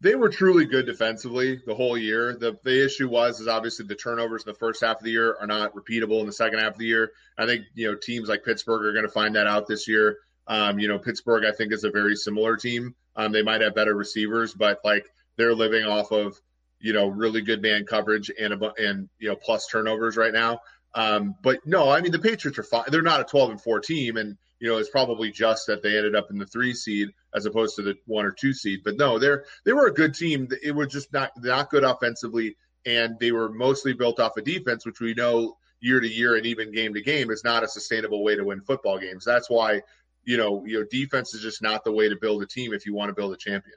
[0.00, 2.36] They were truly good defensively the whole year.
[2.36, 5.36] The the issue was is obviously the turnovers in the first half of the year
[5.40, 7.10] are not repeatable in the second half of the year.
[7.36, 10.18] I think you know teams like Pittsburgh are going to find that out this year.
[10.46, 12.94] Um, you know Pittsburgh I think is a very similar team.
[13.16, 15.04] Um, they might have better receivers, but like
[15.36, 16.40] they're living off of
[16.80, 20.60] you know really good man coverage and and you know plus turnovers right now.
[20.94, 22.84] Um, but no, I mean the Patriots are fine.
[22.88, 25.96] They're not a 12 and 4 team, and you know it's probably just that they
[25.96, 28.80] ended up in the three seed as opposed to the one or two seed.
[28.84, 30.48] But no, they're they were a good team.
[30.62, 34.84] It was just not not good offensively, and they were mostly built off of defense,
[34.84, 38.24] which we know year to year and even game to game is not a sustainable
[38.24, 39.24] way to win football games.
[39.24, 39.82] That's why
[40.24, 42.86] you know you know defense is just not the way to build a team if
[42.86, 43.76] you want to build a champion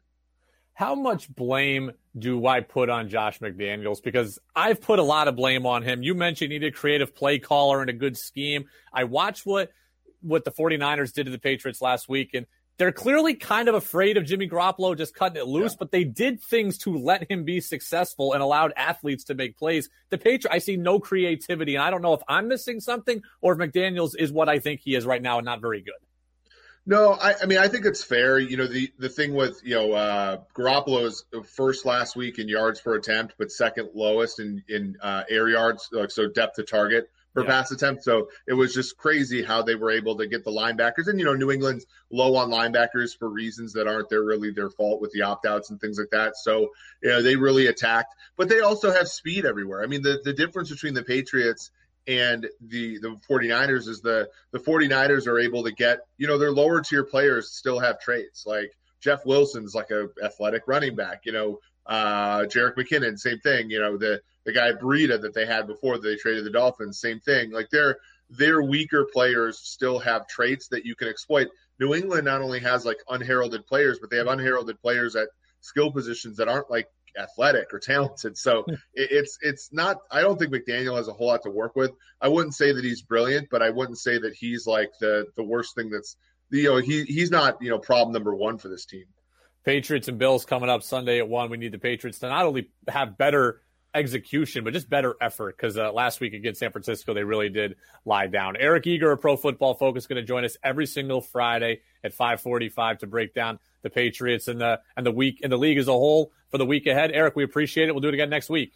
[0.74, 4.02] how much blame do I put on Josh McDaniels?
[4.02, 6.02] Because I've put a lot of blame on him.
[6.02, 8.66] You mentioned he need a creative play caller and a good scheme.
[8.92, 9.72] I watched what
[10.22, 12.46] what the 49ers did to the Patriots last week, and
[12.78, 15.78] they're clearly kind of afraid of Jimmy Garoppolo just cutting it loose, yeah.
[15.80, 19.90] but they did things to let him be successful and allowed athletes to make plays.
[20.10, 23.54] The Patriots, I see no creativity, and I don't know if I'm missing something or
[23.54, 25.94] if McDaniels is what I think he is right now and not very good.
[26.88, 28.40] No, I, I, mean I think it's fair.
[28.40, 32.82] You know the the thing with you know uh, Garoppolo's first last week in yards
[32.82, 37.12] per attempt, but second lowest in in uh, air yards, like so depth to target
[37.34, 37.50] per yeah.
[37.50, 38.04] pass attempt.
[38.04, 41.08] So it was just crazy how they were able to get the linebackers.
[41.08, 44.70] And you know New England's low on linebackers for reasons that aren't their really their
[44.70, 46.38] fault with the opt outs and things like that.
[46.38, 46.70] So
[47.02, 49.84] you know they really attacked, but they also have speed everywhere.
[49.84, 51.72] I mean the the difference between the Patriots
[52.08, 56.52] and the the 49ers is the the 49ers are able to get you know their
[56.52, 61.32] lower tier players still have traits like Jeff Wilson's like a athletic running back you
[61.32, 65.68] know uh Jerick McKinnon same thing you know the the guy Breida that they had
[65.68, 67.98] before they traded the Dolphins same thing like their
[68.30, 71.48] their weaker players still have traits that you can exploit
[71.80, 75.30] New England not only has like unheralded players but they have unheralded players at
[75.62, 78.38] skill positions that aren't like athletic or talented.
[78.38, 78.74] So hmm.
[78.94, 79.98] it's it's not.
[80.12, 81.92] I don't think McDaniel has a whole lot to work with.
[82.22, 85.44] I wouldn't say that he's brilliant, but I wouldn't say that he's like the the
[85.44, 86.18] worst thing that's
[86.50, 89.06] you know he he's not you know problem number one for this team.
[89.64, 91.50] Patriots and Bills coming up Sunday at one.
[91.50, 93.62] We need the Patriots to not only have better
[93.94, 97.76] execution, but just better effort because uh, last week against San Francisco, they really did
[98.06, 98.56] lie down.
[98.58, 103.00] Eric Eager of Pro Football Focus, going to join us every single Friday at 5:45
[103.00, 105.94] to break down the Patriots and the and the week and the league as a
[105.94, 107.12] whole for the week ahead.
[107.14, 107.94] Eric, we appreciate it.
[107.94, 108.74] We'll do it again next week.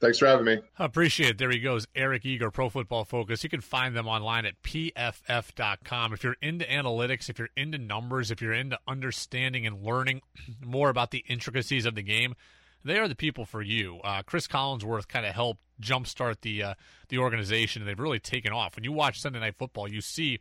[0.00, 0.58] Thanks for having me.
[0.78, 1.38] Appreciate it.
[1.38, 3.42] There he goes, Eric Eager, Pro Football Focus.
[3.42, 6.12] You can find them online at pff.com.
[6.12, 10.20] If you're into analytics, if you're into numbers, if you're into understanding and learning
[10.60, 12.34] more about the intricacies of the game,
[12.84, 14.00] they are the people for you.
[14.04, 16.74] Uh, Cris Collinsworth kind of helped jumpstart the uh,
[17.08, 18.76] the organization, and they've really taken off.
[18.76, 20.40] When you watch Sunday Night Football, you see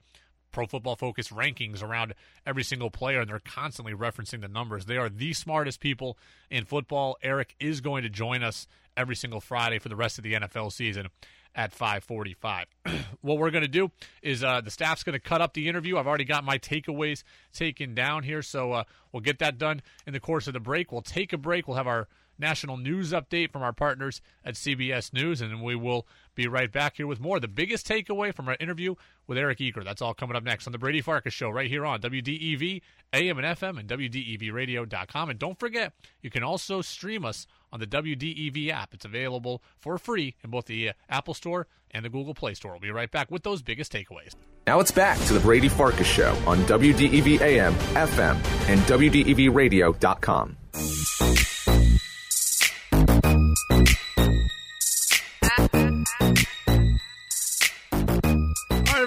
[0.51, 2.13] Pro Football Focus rankings around
[2.45, 4.85] every single player, and they're constantly referencing the numbers.
[4.85, 6.17] They are the smartest people
[6.49, 7.17] in football.
[7.21, 10.71] Eric is going to join us every single Friday for the rest of the NFL
[10.71, 11.07] season
[11.55, 12.65] at 5:45.
[13.21, 15.97] what we're going to do is uh, the staff's going to cut up the interview.
[15.97, 20.13] I've already got my takeaways taken down here, so uh, we'll get that done in
[20.13, 20.91] the course of the break.
[20.91, 21.67] We'll take a break.
[21.67, 22.07] We'll have our
[22.43, 26.97] national news update from our partners at CBS News, and we will be right back
[26.97, 27.39] here with more.
[27.39, 29.83] The biggest takeaway from our interview with Eric Eager.
[29.83, 32.81] That's all coming up next on the Brady Farkas Show right here on WDEV,
[33.13, 35.29] AM and FM, and WDEVradio.com.
[35.29, 38.93] And don't forget, you can also stream us on the WDEV app.
[38.93, 42.71] It's available for free in both the Apple Store and the Google Play Store.
[42.73, 44.33] We'll be right back with those biggest takeaways.
[44.67, 48.35] Now it's back to the Brady Farkas Show on WDEV AM, FM,
[48.67, 50.57] and WDEVradio.com.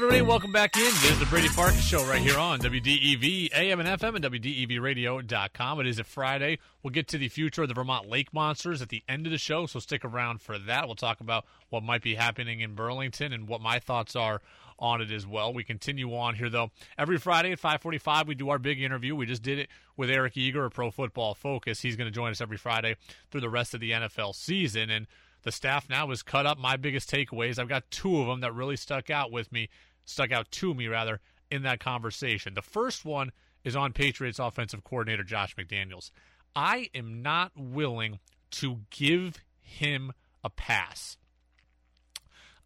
[0.07, 0.23] everybody.
[0.23, 0.85] Welcome back in.
[0.85, 5.81] This is the Brady Farkas Show right here on WDEV, AM and FM, and WDEVradio.com.
[5.81, 6.61] It is a Friday.
[6.81, 9.39] We'll get to the future of the Vermont Lake Monsters at the end of the
[9.39, 10.87] show, so stick around for that.
[10.87, 14.41] We'll talk about what might be happening in Burlington and what my thoughts are
[14.79, 15.53] on it as well.
[15.53, 16.71] We continue on here, though.
[16.97, 19.17] Every Friday at 545, we do our big interview.
[19.17, 21.81] We just did it with Eric Eager of Pro Football Focus.
[21.81, 22.95] He's going to join us every Friday
[23.33, 25.09] through the rest of the NFL season, and
[25.43, 27.59] the staff now has cut up my biggest takeaways.
[27.59, 29.69] I've got two of them that really stuck out with me
[30.07, 32.55] stuck out to me rather in that conversation.
[32.55, 33.33] The first one
[33.65, 36.11] is on Patriots offensive coordinator Josh McDaniels.
[36.55, 38.19] I am not willing
[38.53, 41.19] to give him a pass.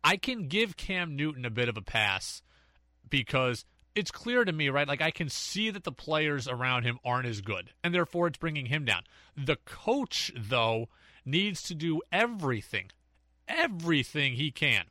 [0.05, 2.43] I can give Cam Newton a bit of a pass
[3.09, 4.87] because it's clear to me, right?
[4.87, 8.39] Like I can see that the players around him aren't as good, and therefore it's
[8.39, 9.03] bringing him down.
[9.37, 10.89] The coach, though,
[11.25, 12.91] needs to do everything,
[13.49, 14.85] everything he can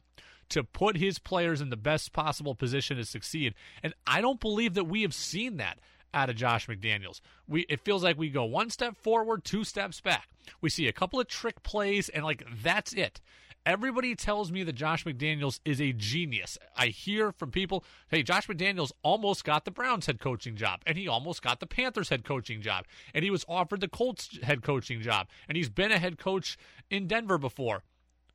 [0.49, 3.53] to put his players in the best possible position to succeed.
[3.83, 5.79] And I don't believe that we have seen that
[6.13, 7.21] out of Josh McDaniels.
[7.47, 10.29] We it feels like we go one step forward, two steps back.
[10.62, 13.21] We see a couple of trick plays and like that's it.
[13.65, 16.57] Everybody tells me that Josh McDaniels is a genius.
[16.77, 20.97] I hear from people, hey, Josh McDaniels almost got the Browns head coaching job, and
[20.97, 24.63] he almost got the Panthers head coaching job, and he was offered the Colts head
[24.63, 26.57] coaching job, and he's been a head coach
[26.89, 27.83] in Denver before.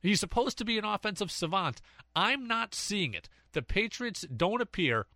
[0.05, 1.81] He's supposed to be an offensive savant.
[2.15, 3.27] I'm not seeing it.
[3.53, 5.07] The Patriots don't appear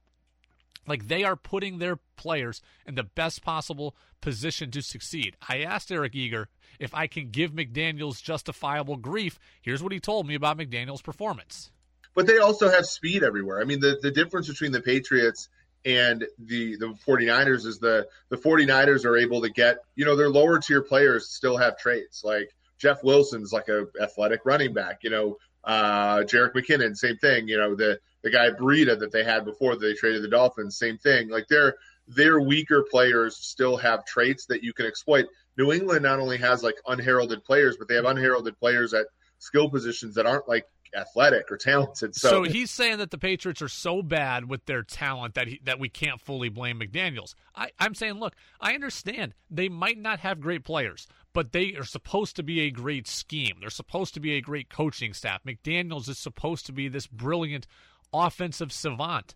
[0.87, 5.37] like they are putting their players in the best possible position to succeed.
[5.47, 6.49] I asked Eric Eager
[6.79, 9.39] if I can give McDaniels justifiable grief.
[9.61, 11.69] Here's what he told me about McDaniels' performance.
[12.15, 13.61] But they also have speed everywhere.
[13.61, 15.49] I mean, the, the difference between the Patriots
[15.85, 20.29] and the the 49ers is the the 49ers are able to get, you know, their
[20.29, 22.23] lower tier players still have traits.
[22.23, 22.49] Like
[22.79, 27.57] Jeff Wilson's like a athletic running back, you know, uh Jerick McKinnon, same thing, you
[27.57, 31.29] know, the the guy Breida that they had before they traded the Dolphins, same thing.
[31.29, 31.75] Like their
[32.07, 35.27] their weaker players still have traits that you can exploit.
[35.57, 39.69] New England not only has like unheralded players, but they have unheralded players at skill
[39.69, 40.65] positions that aren't like
[40.95, 42.15] athletic or talented.
[42.15, 45.59] So, so he's saying that the Patriots are so bad with their talent that he,
[45.63, 47.35] that we can't fully blame McDaniels.
[47.55, 51.83] I, I'm saying, look, I understand they might not have great players, but they are
[51.83, 53.57] supposed to be a great scheme.
[53.59, 55.43] They're supposed to be a great coaching staff.
[55.43, 57.67] McDaniels is supposed to be this brilliant
[58.13, 59.35] offensive savant.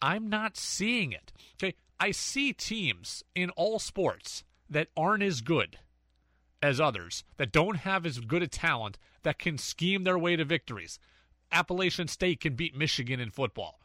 [0.00, 1.32] I'm not seeing it.
[1.54, 5.78] Okay, I see teams in all sports that aren't as good
[6.62, 10.44] as others, that don't have as good a talent, that can scheme their way to
[10.44, 10.98] victories.
[11.52, 13.78] Appalachian State can beat Michigan in football.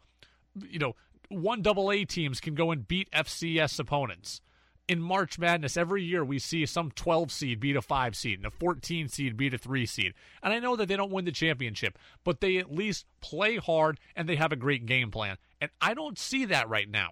[0.56, 0.96] You know,
[1.30, 4.42] one double A teams can go and beat FCS opponents
[4.88, 8.46] in March Madness, every year we see some 12 seed beat a 5 seed and
[8.46, 10.14] a 14 seed beat a 3 seed.
[10.44, 14.00] And I know that they don't win the championship, but they at least play hard
[14.16, 15.38] and they have a great game plan.
[15.60, 17.12] And I don't see that right now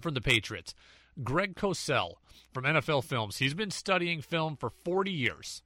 [0.00, 0.74] from the Patriots.
[1.22, 2.14] Greg Cosell
[2.52, 5.62] from NFL Films, he's been studying film for 40 years.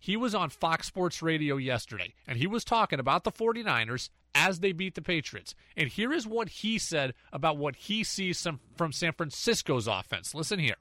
[0.00, 4.60] He was on Fox Sports Radio yesterday, and he was talking about the 49ers as
[4.60, 5.54] they beat the Patriots.
[5.76, 10.34] And here is what he said about what he sees from San Francisco's offense.
[10.34, 10.76] Listen here.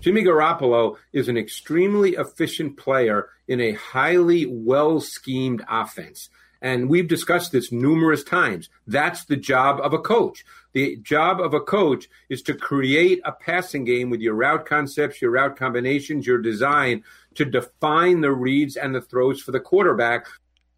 [0.00, 6.28] Jimmy Garoppolo is an extremely efficient player in a highly well schemed offense.
[6.60, 8.70] And we've discussed this numerous times.
[8.86, 10.44] That's the job of a coach.
[10.72, 15.20] The job of a coach is to create a passing game with your route concepts,
[15.20, 17.04] your route combinations, your design
[17.34, 20.26] to define the reads and the throws for the quarterback.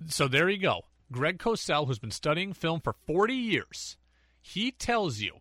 [0.09, 0.85] So there you go.
[1.11, 3.97] Greg Cosell, who's been studying film for 40 years,
[4.41, 5.37] he tells you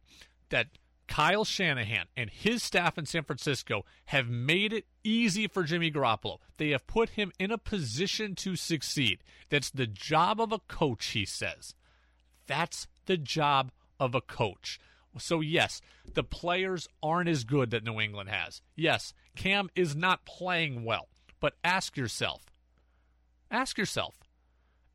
[0.49, 0.67] that
[1.08, 6.39] Kyle Shanahan and his staff in San Francisco have made it easy for Jimmy Garoppolo.
[6.58, 9.19] They have put him in a position to succeed.
[9.49, 11.75] That's the job of a coach, he says.
[12.47, 14.80] That's the job of a coach.
[15.17, 15.82] So, yes,
[16.13, 18.62] the players aren't as good that New England has.
[18.75, 21.08] Yes, Cam is not playing well.
[21.39, 22.51] But ask yourself,
[23.51, 24.15] ask yourself,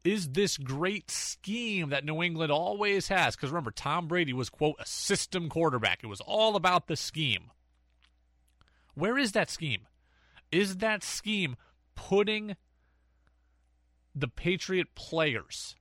[0.04, 3.36] is this great scheme that New England always has.
[3.36, 6.00] Because remember, Tom Brady was, quote, a system quarterback.
[6.02, 7.50] It was all about the scheme.
[8.94, 9.86] Where is that scheme?
[10.50, 11.56] Is that scheme
[11.94, 12.56] putting
[14.14, 15.76] the Patriot players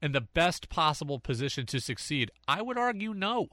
[0.00, 2.30] in the best possible position to succeed?
[2.48, 3.48] I would argue no.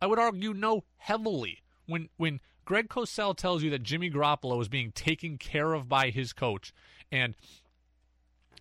[0.00, 1.62] I would argue no heavily.
[1.86, 6.10] When when Greg Cosell tells you that Jimmy Garoppolo is being taken care of by
[6.10, 6.72] his coach
[7.10, 7.34] and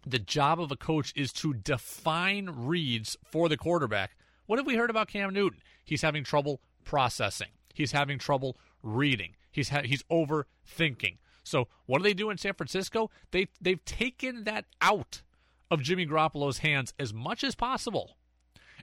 [0.05, 4.11] the job of a coach is to define reads for the quarterback.
[4.45, 5.59] What have we heard about Cam Newton?
[5.85, 7.49] He's having trouble processing.
[7.73, 9.35] He's having trouble reading.
[9.51, 11.17] He's ha- he's overthinking.
[11.43, 13.09] So what do they do in San Francisco?
[13.31, 15.21] They they've taken that out
[15.69, 18.17] of Jimmy Garoppolo's hands as much as possible.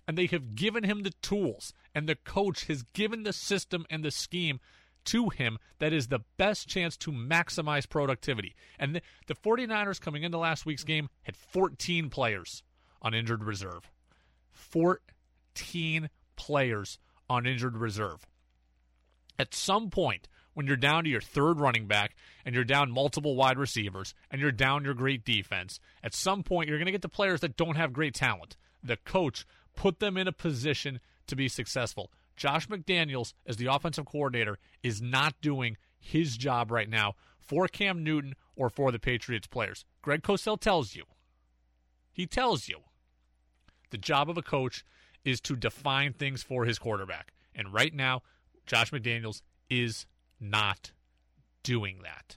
[0.06, 4.02] And they have given him the tools, and the coach has given the system and
[4.02, 4.58] the scheme
[5.08, 8.54] to him that is the best chance to maximize productivity.
[8.78, 12.62] And the, the 49ers coming into last week's game had 14 players
[13.00, 13.90] on injured reserve.
[14.50, 18.26] 14 players on injured reserve.
[19.38, 23.36] At some point, when you're down to your third running back and you're down multiple
[23.36, 27.02] wide receivers and you're down your great defense, at some point you're going to get
[27.02, 28.56] the players that don't have great talent.
[28.82, 32.10] The coach put them in a position to be successful.
[32.38, 38.02] Josh McDaniels, as the offensive coordinator, is not doing his job right now for Cam
[38.02, 39.84] Newton or for the Patriots players.
[40.00, 41.04] Greg Cosell tells you,
[42.12, 42.78] he tells you,
[43.90, 44.84] the job of a coach
[45.24, 47.32] is to define things for his quarterback.
[47.54, 48.22] And right now,
[48.66, 50.06] Josh McDaniels is
[50.40, 50.92] not
[51.62, 52.36] doing that.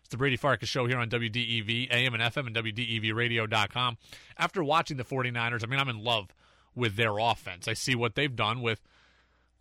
[0.00, 3.98] It's the Brady Farkas Show here on WDEV, AM and FM, and WDEVradio.com.
[4.36, 6.34] After watching the 49ers, I mean, I'm in love
[6.74, 7.68] with their offense.
[7.68, 8.80] I see what they've done with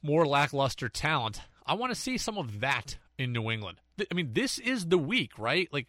[0.02, 1.42] more lackluster talent.
[1.66, 3.80] I want to see some of that in New England.
[4.00, 5.68] I mean, this is the week, right?
[5.72, 5.88] Like,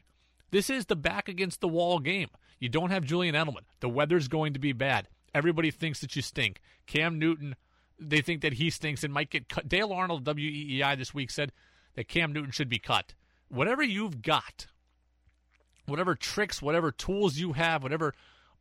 [0.50, 2.28] this is the back against the wall game.
[2.58, 3.64] You don't have Julian Edelman.
[3.80, 5.08] The weather's going to be bad.
[5.32, 6.60] Everybody thinks that you stink.
[6.86, 7.54] Cam Newton,
[7.98, 9.68] they think that he stinks and might get cut.
[9.68, 11.52] Dale Arnold, WEEI, this week said
[11.94, 13.14] that Cam Newton should be cut
[13.50, 14.66] whatever you've got,
[15.86, 18.14] whatever tricks, whatever tools you have, whatever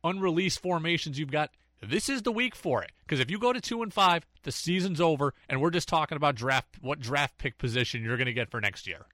[0.04, 1.50] unreleased formations you've got,
[1.82, 2.92] this is the week for it.
[3.04, 6.16] Because if you go to two and five, the season's over, and we're just talking
[6.16, 9.06] about draft what draft pick position you're going to get for next year.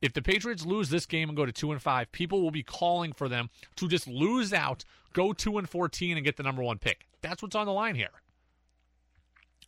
[0.00, 2.62] If the Patriots lose this game and go to two and five, people will be
[2.62, 6.62] calling for them to just lose out, go two and fourteen, and get the number
[6.62, 7.06] one pick.
[7.20, 8.22] That's what's on the line here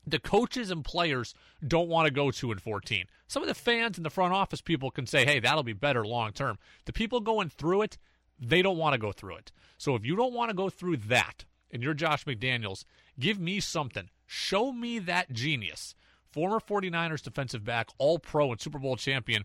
[0.07, 1.35] the coaches and players
[1.67, 3.07] don't want to go 2 and 14.
[3.29, 6.05] Some of the fans and the front office people can say, "Hey, that'll be better
[6.05, 7.99] long term." The people going through it,
[8.39, 9.53] they don't want to go through it.
[9.79, 12.85] So if you don't want to go through that and you're Josh McDaniels,
[13.19, 14.11] give me something.
[14.27, 15.95] Show me that genius.
[16.31, 19.45] Former 49ers defensive back, all pro and Super Bowl champion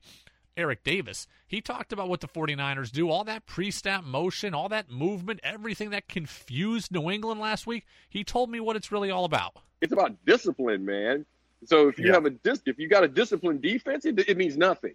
[0.58, 1.28] Eric Davis.
[1.48, 5.40] He talked about what the 49ers do, all that pre snap motion, all that movement,
[5.44, 7.86] everything that confused New England last week.
[8.10, 9.58] He told me what it's really all about.
[9.82, 11.26] It's about discipline, man.
[11.66, 12.14] So if you yeah.
[12.14, 14.94] have a dis- if you got a disciplined defense, it, it means nothing.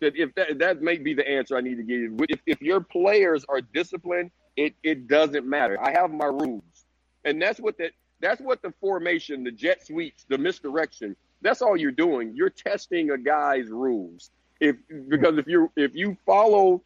[0.00, 2.12] That if that that may be the answer I need to give.
[2.28, 5.78] If if your players are disciplined, it it doesn't matter.
[5.80, 6.62] I have my rules,
[7.24, 11.16] and that's what that that's what the formation, the jet sweeps, the misdirection.
[11.40, 12.34] That's all you're doing.
[12.34, 14.30] You're testing a guy's rules.
[14.60, 14.76] If
[15.08, 16.82] because if you if you follow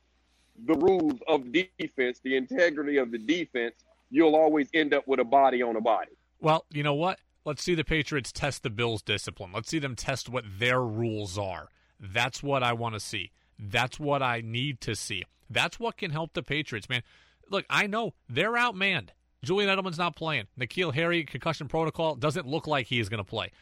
[0.65, 3.75] the rules of defense, the integrity of the defense,
[4.11, 6.13] you'll always end up with a body on a body.
[6.41, 7.19] Well, you know what?
[7.45, 9.53] Let's see the Patriots test the Bills' discipline.
[9.53, 11.69] Let's see them test what their rules are.
[12.01, 13.31] That's what I want to see.
[13.59, 15.25] That's what I need to see.
[15.49, 17.03] That's what can help the Patriots, man.
[17.49, 19.11] Look, I know they're outmanned.
[19.47, 20.47] Julian Edelman's not playing.
[20.59, 23.53] N'Keal Harry concussion protocol doesn't look like he is going to play.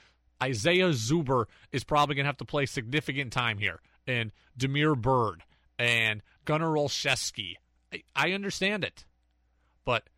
[0.43, 5.43] Isaiah Zuber is probably going to have to play significant time here, and Damiere Byrd
[5.79, 7.55] and Gunnar Olszewski.
[7.93, 9.05] I, I understand it,
[9.85, 10.09] but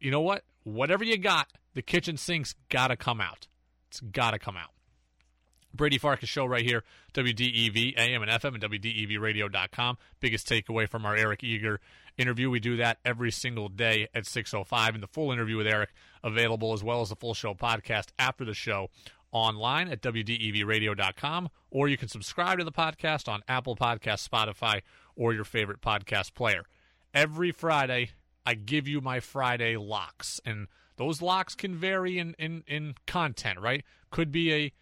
[0.00, 0.42] you know what?
[0.64, 3.46] Whatever you got, the kitchen sink's got to come out.
[3.88, 4.70] It's got to come out.
[5.76, 6.82] Brady Farkas show right here,
[7.14, 9.98] WDEV, AM and FM, and WDEVradio.com.
[10.20, 11.80] Biggest takeaway from our Eric Eager
[12.18, 12.50] interview.
[12.50, 14.94] We do that every single day at 6.05.
[14.94, 15.90] And the full interview with Eric
[16.24, 18.90] available as well as the full show podcast after the show
[19.32, 21.48] online at WDEVradio.com.
[21.70, 24.82] Or you can subscribe to the podcast on Apple Podcast, Spotify,
[25.14, 26.64] or your favorite podcast player.
[27.14, 28.10] Every Friday,
[28.44, 30.40] I give you my Friday locks.
[30.44, 33.84] And– those locks can vary in, in, in content, right?
[34.10, 34.72] Could be a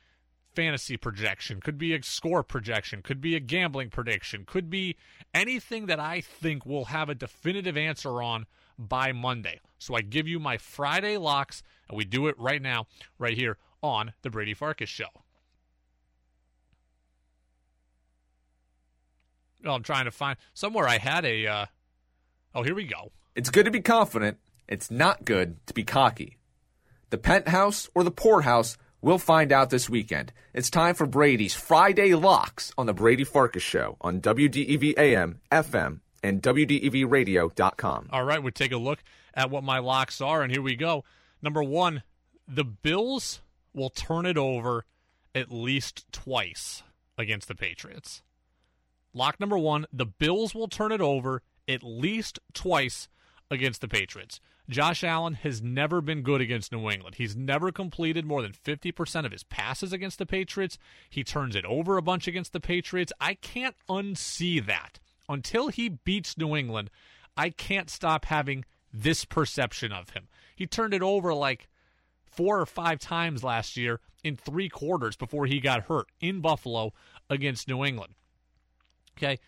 [0.54, 4.96] fantasy projection, could be a score projection, could be a gambling prediction, could be
[5.32, 8.46] anything that I think will have a definitive answer on
[8.78, 9.60] by Monday.
[9.78, 12.86] So I give you my Friday locks, and we do it right now,
[13.18, 15.08] right here on The Brady Farkas Show.
[19.62, 21.46] Well, I'm trying to find somewhere I had a.
[21.46, 21.66] Uh,
[22.54, 23.12] oh, here we go.
[23.34, 24.38] It's good to be confident
[24.68, 26.38] it's not good to be cocky.
[27.10, 30.32] The penthouse or the poorhouse, we'll find out this weekend.
[30.54, 36.00] It's time for Brady's Friday Locks on the Brady Farkas Show on WDEV AM, FM,
[36.22, 38.08] and WDEVradio.com.
[38.10, 41.04] All right, we'll take a look at what my locks are, and here we go.
[41.42, 42.02] Number one,
[42.48, 43.42] the Bills
[43.74, 44.86] will turn it over
[45.34, 46.82] at least twice
[47.18, 48.22] against the Patriots.
[49.12, 53.08] Lock number one, the Bills will turn it over at least twice
[53.50, 54.40] against the Patriots.
[54.68, 57.16] Josh Allen has never been good against New England.
[57.16, 60.78] He's never completed more than 50% of his passes against the Patriots.
[61.10, 63.12] He turns it over a bunch against the Patriots.
[63.20, 65.00] I can't unsee that.
[65.28, 66.90] Until he beats New England,
[67.36, 70.28] I can't stop having this perception of him.
[70.56, 71.68] He turned it over like
[72.24, 76.92] four or five times last year in three quarters before he got hurt in Buffalo
[77.28, 78.14] against New England.
[79.18, 79.38] Okay.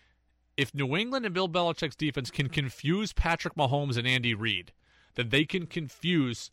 [0.55, 4.71] If New England and Bill Belichick's defense can confuse Patrick Mahomes and Andy Reid,
[5.17, 6.51] that they can confuse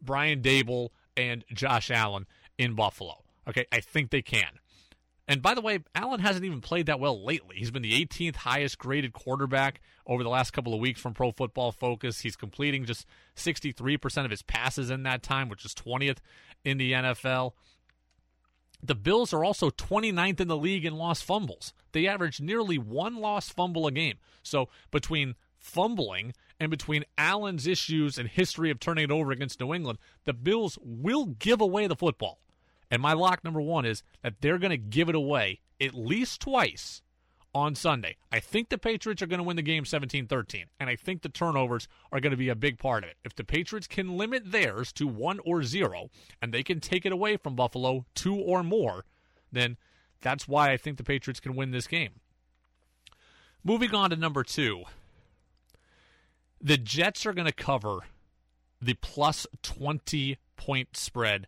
[0.00, 3.24] Brian Daboll and Josh Allen in Buffalo.
[3.46, 4.60] Okay, I think they can.
[5.26, 7.56] And by the way, Allen hasn't even played that well lately.
[7.56, 11.32] He's been the 18th highest graded quarterback over the last couple of weeks from Pro
[11.32, 12.20] Football Focus.
[12.20, 13.06] He's completing just
[13.36, 16.18] 63% of his passes in that time, which is 20th
[16.62, 17.52] in the NFL.
[18.82, 21.72] The Bills are also 29th in the league in lost fumbles.
[21.92, 24.18] They average nearly one lost fumble a game.
[24.42, 26.34] So between fumbling
[26.64, 30.78] and between Allen's issues and history of turning it over against New England, the Bills
[30.82, 32.40] will give away the football.
[32.90, 36.40] And my lock number one is that they're going to give it away at least
[36.40, 37.02] twice
[37.54, 38.16] on Sunday.
[38.32, 41.22] I think the Patriots are going to win the game 17 13, and I think
[41.22, 43.16] the turnovers are going to be a big part of it.
[43.24, 46.10] If the Patriots can limit theirs to one or zero,
[46.42, 49.04] and they can take it away from Buffalo two or more,
[49.52, 49.76] then
[50.20, 52.20] that's why I think the Patriots can win this game.
[53.62, 54.84] Moving on to number two.
[56.64, 58.00] The Jets are going to cover
[58.80, 61.46] the plus 20 point spread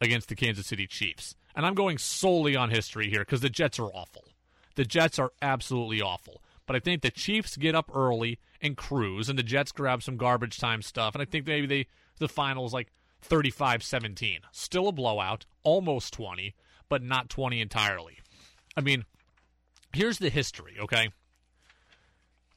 [0.00, 1.36] against the Kansas City Chiefs.
[1.54, 4.24] And I'm going solely on history here because the Jets are awful.
[4.74, 6.42] The Jets are absolutely awful.
[6.66, 10.16] But I think the Chiefs get up early and cruise, and the Jets grab some
[10.16, 11.14] garbage time stuff.
[11.14, 11.86] And I think maybe they
[12.18, 12.88] the final is like
[13.22, 14.40] 35 17.
[14.50, 16.56] Still a blowout, almost 20,
[16.88, 18.18] but not 20 entirely.
[18.76, 19.04] I mean,
[19.92, 21.10] here's the history, okay?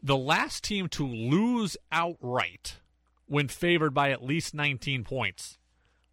[0.01, 2.77] The last team to lose outright
[3.25, 5.57] when favored by at least 19 points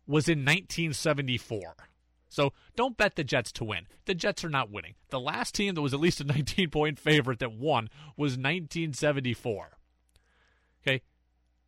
[0.06, 1.74] was in 1974.
[2.28, 3.86] So don't bet the Jets to win.
[4.04, 4.94] The Jets are not winning.
[5.10, 9.78] The last team that was at least a 19 point favorite that won was 1974.
[10.82, 11.02] Okay?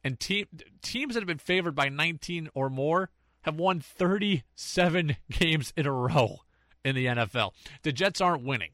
[0.04, 0.46] And team,
[0.82, 3.10] teams that have been favored by 19 or more
[3.42, 6.40] have won 37 games in a row
[6.84, 7.52] in the NFL.
[7.82, 8.70] The Jets aren't winning.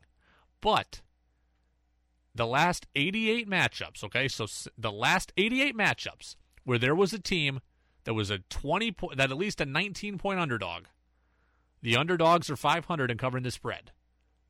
[0.60, 1.02] But
[2.34, 4.28] the last 88 matchups, okay?
[4.28, 7.60] So the last 88 matchups where there was a team
[8.04, 10.84] that was a 20 point, that at least a 19 point underdog
[11.84, 13.92] the underdogs are 500 and covering the spread.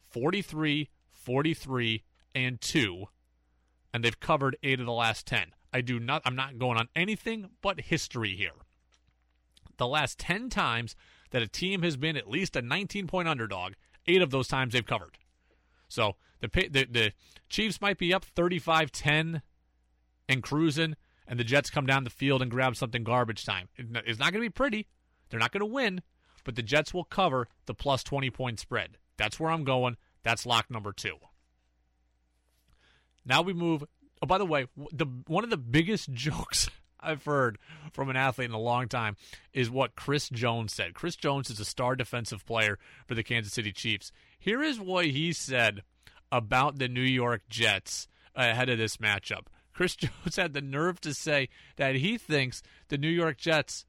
[0.08, 3.06] 43, 43, and 2.
[3.92, 5.48] And they've covered 8 of the last 10.
[5.72, 8.52] I do not I'm not going on anything but history here.
[9.78, 10.94] The last 10 times
[11.32, 13.72] that a team has been at least a 19 point underdog,
[14.06, 15.18] 8 of those times they've covered.
[15.88, 16.14] So,
[16.46, 17.12] the the, the
[17.48, 19.42] Chiefs might be up 35-10
[20.28, 23.68] and cruising and the Jets come down the field and grab something garbage time.
[23.76, 24.86] It's not going to be pretty.
[25.30, 26.02] They're not going to win,
[26.44, 28.98] but the Jets will cover the plus 20 point spread.
[29.16, 29.96] That's where I'm going.
[30.22, 31.16] That's lock number two.
[33.24, 33.84] Now we move.
[34.22, 36.68] Oh, by the way, the one of the biggest jokes
[37.00, 37.58] I've heard
[37.92, 39.16] from an athlete in a long time
[39.52, 40.94] is what Chris Jones said.
[40.94, 44.10] Chris Jones is a star defensive player for the Kansas City Chiefs.
[44.38, 45.82] Here is what he said
[46.34, 49.46] about the New York Jets ahead of this matchup.
[49.72, 53.86] Chris Jones had the nerve to say that he thinks the New York Jets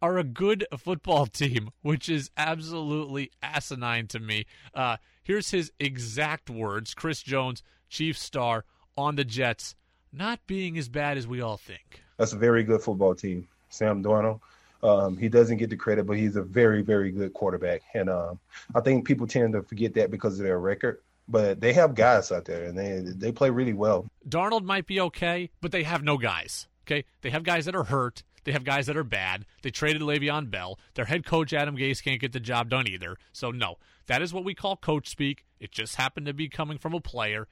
[0.00, 4.46] are a good football team, which is absolutely asinine to me.
[4.72, 8.64] Uh, here's his exact words Chris Jones, chief star
[8.96, 9.74] on the Jets,
[10.12, 12.02] not being as bad as we all think.
[12.18, 13.48] That's a very good football team.
[13.68, 14.40] Sam Darnold.
[14.84, 17.80] Um, he doesn't get the credit, but he's a very, very good quarterback.
[17.94, 18.38] And um,
[18.74, 21.00] I think people tend to forget that because of their record.
[21.26, 24.06] But they have guys out there, and they they play really well.
[24.28, 26.68] Darnold might be okay, but they have no guys.
[26.86, 28.22] Okay, they have guys that are hurt.
[28.44, 29.46] They have guys that are bad.
[29.62, 30.78] They traded Le'Veon Bell.
[30.94, 33.16] Their head coach Adam Gase can't get the job done either.
[33.32, 35.46] So no, that is what we call coach speak.
[35.58, 37.48] It just happened to be coming from a player.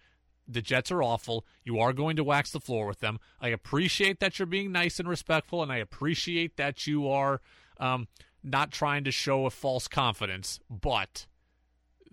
[0.47, 1.47] The Jets are awful.
[1.64, 3.18] You are going to wax the floor with them.
[3.41, 7.41] I appreciate that you're being nice and respectful, and I appreciate that you are
[7.79, 8.09] um,
[8.43, 10.61] not trying to show a false confidence.
[10.68, 11.27] But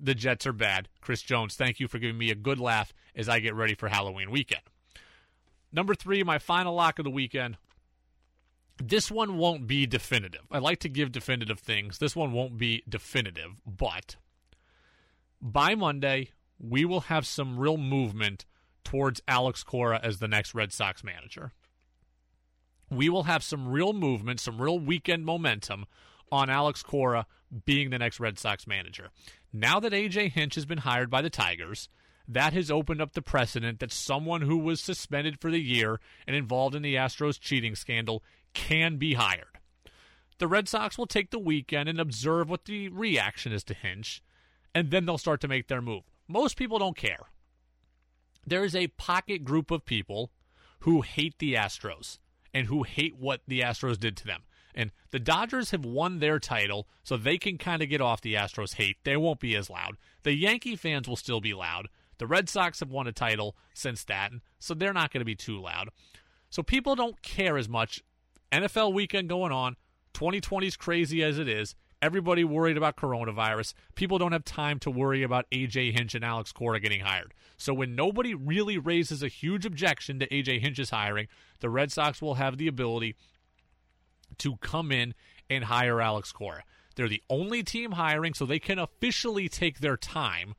[0.01, 0.89] the Jets are bad.
[1.01, 3.89] Chris Jones, thank you for giving me a good laugh as I get ready for
[3.89, 4.63] Halloween weekend.
[5.71, 7.57] Number three, my final lock of the weekend
[8.81, 10.47] this one won't be definitive.
[10.51, 11.97] I like to give definitive things.
[11.97, 14.15] This one won't be definitive, but
[15.41, 18.45] by Monday, we will have some real movement
[18.83, 21.51] towards Alex Cora as the next Red Sox manager.
[22.89, 25.85] We will have some real movement, some real weekend momentum
[26.31, 27.25] on Alex Cora
[27.65, 29.09] being the next Red Sox manager.
[29.51, 31.89] Now that AJ Hinch has been hired by the Tigers,
[32.27, 36.35] that has opened up the precedent that someone who was suspended for the year and
[36.35, 38.23] involved in the Astros cheating scandal
[38.53, 39.57] can be hired.
[40.37, 44.21] The Red Sox will take the weekend and observe what the reaction is to Hinch,
[44.73, 46.03] and then they'll start to make their move.
[46.27, 47.29] Most people don't care.
[48.45, 50.31] There is a pocket group of people
[50.81, 52.19] who hate the Astros
[52.53, 54.43] and who hate what the Astros did to them.
[54.75, 58.35] And the Dodgers have won their title, so they can kind of get off the
[58.35, 58.97] Astros hate.
[59.03, 59.97] They won't be as loud.
[60.23, 61.87] The Yankee fans will still be loud.
[62.19, 65.35] The Red Sox have won a title since that, so they're not going to be
[65.35, 65.89] too loud.
[66.49, 68.03] So people don't care as much
[68.51, 69.75] NFL weekend going on.
[70.13, 71.75] 2020 is crazy as it is.
[72.01, 73.73] Everybody worried about coronavirus.
[73.95, 77.33] People don't have time to worry about AJ Hinch and Alex Cora getting hired.
[77.57, 81.27] So when nobody really raises a huge objection to AJ Hinch's hiring,
[81.59, 83.15] the Red Sox will have the ability
[84.37, 85.13] to come in
[85.49, 86.63] and hire Alex Cora.
[86.95, 90.55] They're the only team hiring, so they can officially take their time.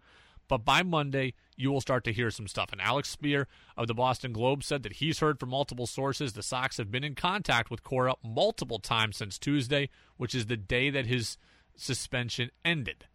[0.48, 2.72] But by Monday, you will start to hear some stuff.
[2.72, 3.46] And Alex Speier
[3.76, 7.04] of the Boston Globe said that he's heard from multiple sources the Sox have been
[7.04, 11.38] in contact with Cora multiple times since Tuesday, which is the day that his
[11.76, 13.06] suspension ended.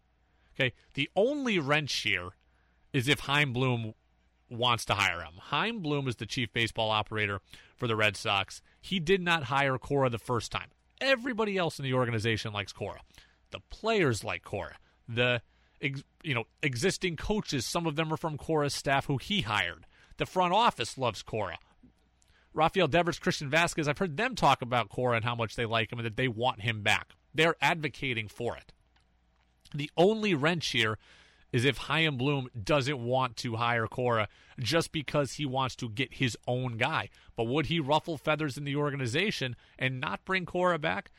[0.55, 2.29] Okay, the only wrench here
[2.93, 3.93] is if Chaim Bloom
[4.49, 5.33] wants to hire him.
[5.39, 7.41] Chaim Bloom is the chief baseball operator
[7.75, 8.61] for the Red Sox.
[8.79, 10.69] He did not hire Cora the first time.
[11.01, 13.01] Everybody else in the organization likes Cora.
[13.51, 14.77] The players like Cora.
[15.07, 15.41] The
[15.81, 19.85] ex, you know existing coaches, some of them are from Cora's staff who he hired.
[20.17, 21.57] The front office loves Cora.
[22.53, 25.91] Rafael Devers, Christian Vasquez, I've heard them talk about Cora and how much they like
[25.91, 27.13] him and that they want him back.
[27.33, 28.71] They're advocating for it.
[29.73, 30.97] The only wrench here
[31.51, 34.27] is if Chaim Bloom doesn't want to hire Cora
[34.59, 37.09] just because he wants to get his own guy.
[37.35, 41.11] But would he ruffle feathers in the organization and not bring Cora back?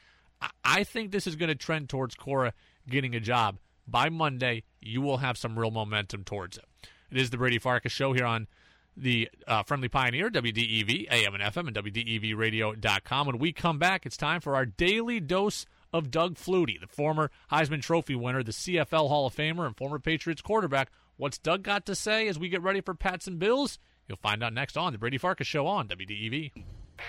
[0.65, 2.53] I think this is going to trend towards Cora
[2.89, 3.59] getting a job.
[3.89, 6.65] By Monday, you will have some real momentum towards it.
[7.11, 8.49] It is the Brady Farkas show here on
[8.97, 13.27] the uh, Friendly Pioneer, WDEV, AM and FM, and WDEVradio.com.
[13.27, 17.31] When we come back, it's time for our daily dose of Doug Flutie, the former
[17.51, 20.91] Heisman Trophy winner, the CFL Hall of Famer, and former Patriots quarterback.
[21.17, 23.79] What's Doug got to say as we get ready for Pats and Bills?
[24.09, 26.53] You'll find out next on the Brady Farkas Show on WDEV.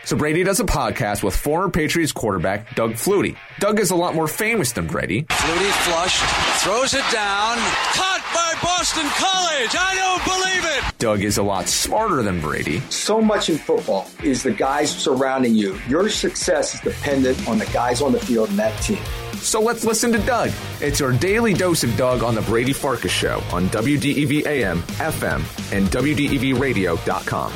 [0.06, 3.36] So Brady does a podcast with former Patriots quarterback Doug Flutie.
[3.60, 5.24] Doug is a lot more famous than Brady.
[5.24, 6.24] Flutie flushed,
[6.64, 7.58] throws it down,
[7.94, 9.76] caught by Boston College.
[9.78, 10.98] I don't believe it.
[11.00, 12.80] Doug is a lot smarter than Brady.
[12.90, 15.80] So much in football is the guys surrounding you.
[15.88, 19.00] Your success is dependent on the guys on the field and that team.
[19.36, 20.52] So let's listen to Doug.
[20.82, 25.42] It's our daily dose of Doug on the Brady Farkas Show on WDEV AM, FM,
[25.72, 27.54] and WDEVradio.com.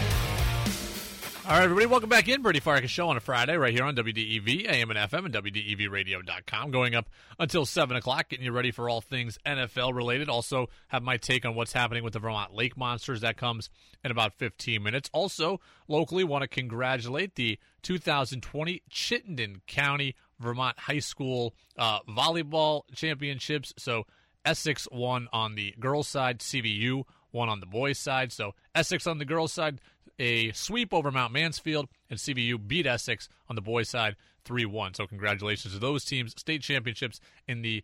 [1.43, 2.43] All right, everybody, welcome back in.
[2.43, 6.69] Brady Farkas Show on a Friday right here on WDEV, AM and FM, and WDEVradio.com.
[6.69, 10.29] Going up until 7 o'clock, getting you ready for all things NFL related.
[10.29, 13.21] Also, have my take on what's happening with the Vermont Lake Monsters.
[13.21, 13.71] That comes
[14.03, 15.09] in about 15 minutes.
[15.13, 23.73] Also, locally, want to congratulate the 2020 Chittenden County Vermont High School uh, Volleyball Championships.
[23.77, 24.05] So,
[24.45, 28.31] Essex won on the girls' side, CVU won on the boys' side.
[28.31, 29.79] So, Essex on the girls' side,
[30.19, 34.95] a sweep over Mount Mansfield, and CVU beat Essex on the boys' side 3 1.
[34.95, 36.33] So, congratulations to those teams.
[36.37, 37.83] State championships in the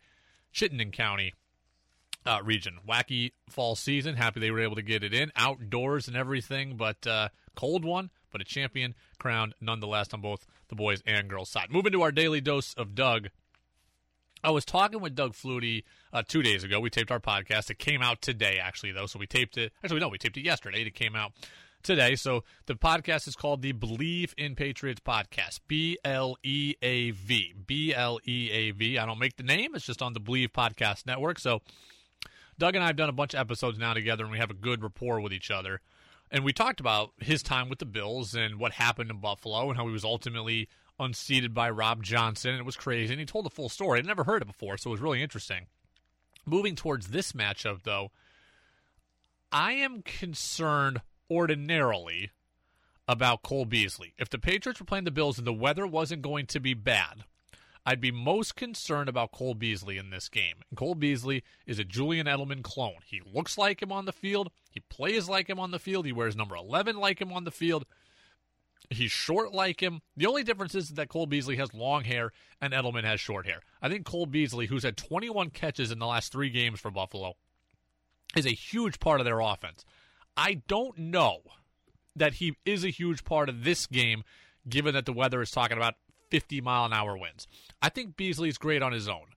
[0.52, 1.34] Chittenden County
[2.26, 2.78] uh, region.
[2.88, 4.16] Wacky fall season.
[4.16, 8.10] Happy they were able to get it in outdoors and everything, but uh, cold one,
[8.32, 11.72] but a champion crowned nonetheless on both the boys and girls side.
[11.72, 13.30] Moving to our daily dose of Doug.
[14.44, 16.80] I was talking with Doug Flutie uh, two days ago.
[16.80, 17.70] We taped our podcast.
[17.72, 19.08] It came out today, actually, though.
[19.08, 19.72] So we taped it.
[19.84, 20.84] Actually, no, we taped it yesterday.
[20.84, 21.32] It came out
[21.84, 22.16] today.
[22.16, 25.60] So the podcast is called the Bleav in Patriots podcast.
[25.68, 27.54] B L E A V.
[27.66, 28.98] B L E A V.
[28.98, 29.76] I don't make the name.
[29.76, 31.40] It's just on the Bleav Podcast Network.
[31.40, 31.62] So
[32.58, 34.56] Doug and I have done a bunch of episodes now together, and we have a
[34.56, 35.82] good rapport with each other.
[36.32, 39.78] And we talked about his time with the Bills and what happened in Buffalo and
[39.78, 40.68] how he was ultimately
[41.00, 42.52] unseated by Rob Johnson.
[42.52, 43.14] And it was crazy.
[43.14, 44.00] And he told the full story.
[44.00, 45.68] I'd never heard it before, so it was really interesting.
[46.46, 48.12] Moving towards this matchup, though,
[49.52, 52.32] I am concerned ordinarily
[53.08, 54.14] about Cole Beasley.
[54.18, 57.24] If the Patriots were playing the Bills and the weather wasn't going to be bad,
[57.86, 60.56] I'd be most concerned about Cole Beasley in this game.
[60.70, 63.00] And Cole Beasley is a Julian Edelman clone.
[63.06, 64.52] He looks like him on the field.
[64.70, 66.06] He plays like him on the field.
[66.06, 67.86] He wears number 11 like him on the field.
[68.90, 70.02] He's short like him.
[70.18, 73.62] The only difference is that Cole Beasley has long hair and Edelman has short hair.
[73.82, 77.36] I think Cole Beasley, who's had 21 catches in the last three games for Buffalo,
[78.36, 79.86] is a huge part of their offense.
[80.38, 81.42] I don't know
[82.16, 84.24] that he is a huge part of this game,
[84.70, 85.96] given that the weather is talking about
[86.30, 87.48] 50 mile an hour winds.
[87.82, 89.28] I think Beasley's great on his own.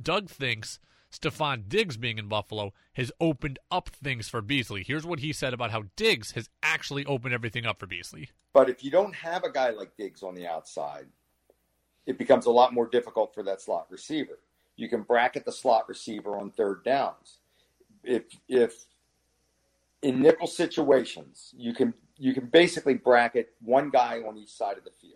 [0.00, 0.78] Doug thinks
[1.10, 4.84] Stefon Diggs being in Buffalo has opened up things for Beasley.
[4.86, 8.30] Here's what he said about how Diggs has actually opened everything up for Beasley.
[8.52, 11.06] But if you don't have a guy like Diggs on the outside,
[12.06, 14.38] it becomes a lot more difficult for that slot receiver.
[14.76, 17.38] You can bracket the slot receiver on third downs.
[18.02, 18.86] If if
[20.02, 24.84] in nickel situations, you can you can basically bracket one guy on each side of
[24.84, 25.14] the field.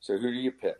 [0.00, 0.76] So who do you pick?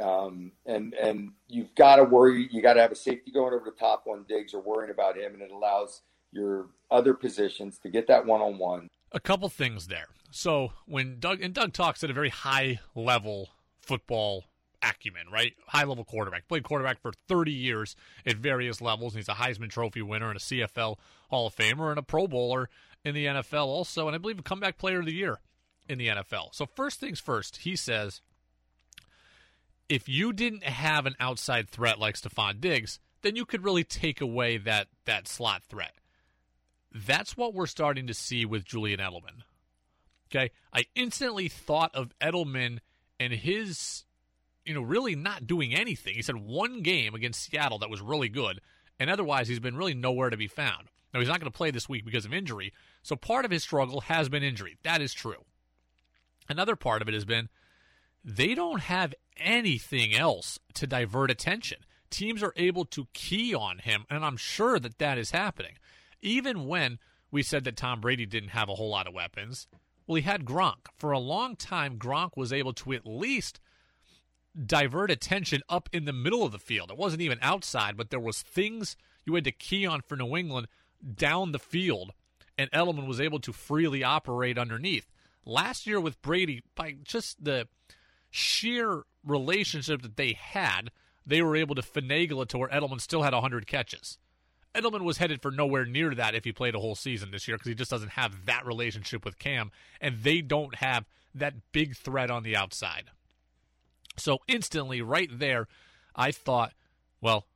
[0.00, 2.48] Um, and and you've got to worry.
[2.50, 4.24] You got to have a safety going over the top one.
[4.28, 6.02] Diggs or worrying about him, and it allows
[6.32, 8.88] your other positions to get that one on one.
[9.12, 10.08] A couple things there.
[10.30, 13.48] So when Doug and Doug talks at a very high level
[13.80, 14.44] football
[14.82, 15.54] acumen, right?
[15.66, 16.48] High level quarterback.
[16.48, 19.14] Played quarterback for 30 years at various levels.
[19.14, 20.96] And he's a Heisman Trophy winner and a CFL
[21.30, 22.68] Hall of Famer and a Pro Bowler
[23.04, 24.06] in the NFL also.
[24.06, 25.40] And I believe a comeback player of the year
[25.88, 26.54] in the NFL.
[26.54, 28.20] So, first things first, he says
[29.88, 34.20] if you didn't have an outside threat like Stefon Diggs, then you could really take
[34.20, 35.94] away that, that slot threat.
[36.92, 39.42] That's what we're starting to see with Julian Edelman.
[40.30, 40.50] Okay.
[40.72, 42.78] I instantly thought of Edelman
[43.18, 44.04] and his
[44.68, 46.14] you know, really not doing anything.
[46.14, 48.60] He had one game against Seattle that was really good,
[49.00, 50.88] and otherwise he's been really nowhere to be found.
[51.12, 52.74] Now, he's not going to play this week because of injury.
[53.02, 54.76] So part of his struggle has been injury.
[54.82, 55.46] That is true.
[56.50, 57.48] Another part of it has been
[58.22, 61.78] they don't have anything else to divert attention.
[62.10, 65.78] Teams are able to key on him, and I'm sure that that is happening.
[66.20, 66.98] Even when
[67.30, 69.66] we said that Tom Brady didn't have a whole lot of weapons,
[70.06, 70.88] well, he had Gronk.
[70.98, 73.60] For a long time, Gronk was able to at least
[74.66, 76.90] divert attention up in the middle of the field.
[76.90, 80.36] It wasn't even outside, but there was things you had to key on for New
[80.36, 80.68] England
[81.14, 82.12] down the field,
[82.56, 85.10] and Edelman was able to freely operate underneath.
[85.44, 87.68] Last year with Brady, by just the
[88.30, 90.90] sheer relationship that they had,
[91.26, 94.18] they were able to finagle it to where Edelman still had 100 catches.
[94.74, 97.56] Edelman was headed for nowhere near that if he played a whole season this year
[97.56, 99.70] because he just doesn't have that relationship with Cam,
[100.00, 103.10] and they don't have that big threat on the outside.
[104.18, 105.68] So instantly, right there,
[106.14, 106.72] I thought,
[107.20, 107.46] well,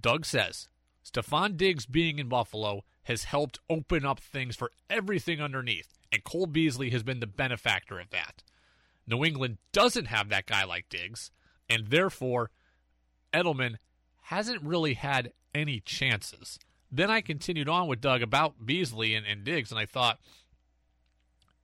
[0.00, 0.68] Doug says
[1.04, 6.46] Stefon Diggs being in Buffalo has helped open up things for everything underneath, and Cole
[6.46, 8.42] Beasley has been the benefactor of that.
[9.06, 11.30] New England doesn't have that guy like Diggs,
[11.68, 12.50] and therefore
[13.32, 13.76] Edelman
[14.22, 16.58] hasn't really had any chances.
[16.90, 20.20] Then I continued on with Doug about Beasley and, and Diggs, and I thought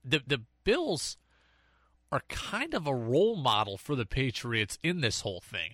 [0.05, 1.17] the the Bills
[2.11, 5.73] are kind of a role model for the Patriots in this whole thing.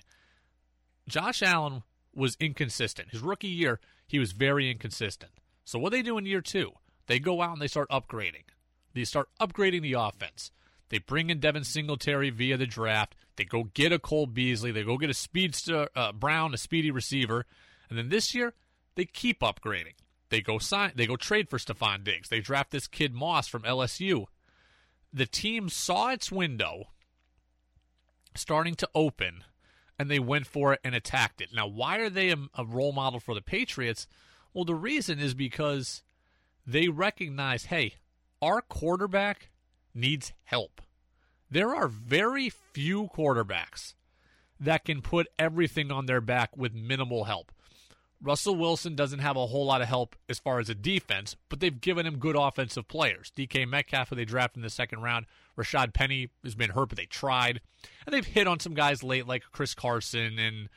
[1.08, 1.82] Josh Allen
[2.14, 3.10] was inconsistent.
[3.10, 5.32] His rookie year, he was very inconsistent.
[5.64, 6.72] So what they do in year two?
[7.06, 8.44] They go out and they start upgrading.
[8.94, 10.50] They start upgrading the offense.
[10.88, 13.14] They bring in Devin Singletary via the draft.
[13.36, 14.70] They go get a Cole Beasley.
[14.70, 17.46] They go get a speedster uh, Brown, a speedy receiver,
[17.88, 18.54] and then this year
[18.94, 19.94] they keep upgrading.
[20.28, 20.92] They go sign.
[20.94, 22.28] They go trade for Stefon Diggs.
[22.28, 24.26] They draft this kid Moss from LSU.
[25.16, 26.88] The team saw its window
[28.34, 29.44] starting to open,
[29.96, 31.50] and they went for it and attacked it.
[31.54, 34.08] Now, why are they a, a role model for the Patriots?
[34.52, 36.02] Well, the reason is because
[36.66, 37.94] they recognize, hey,
[38.42, 39.50] our quarterback
[39.94, 40.82] needs help.
[41.48, 43.94] There are very few quarterbacks
[44.58, 47.52] that can put everything on their back with minimal help.
[48.24, 51.60] Russell Wilson doesn't have a whole lot of help as far as a defense, but
[51.60, 53.30] they've given him good offensive players.
[53.36, 55.26] DK Metcalf, who they drafted in the second round,
[55.58, 57.60] Rashaad Penny has been hurt, but they tried,
[58.06, 60.70] and they've hit on some guys late like Chris Carson, and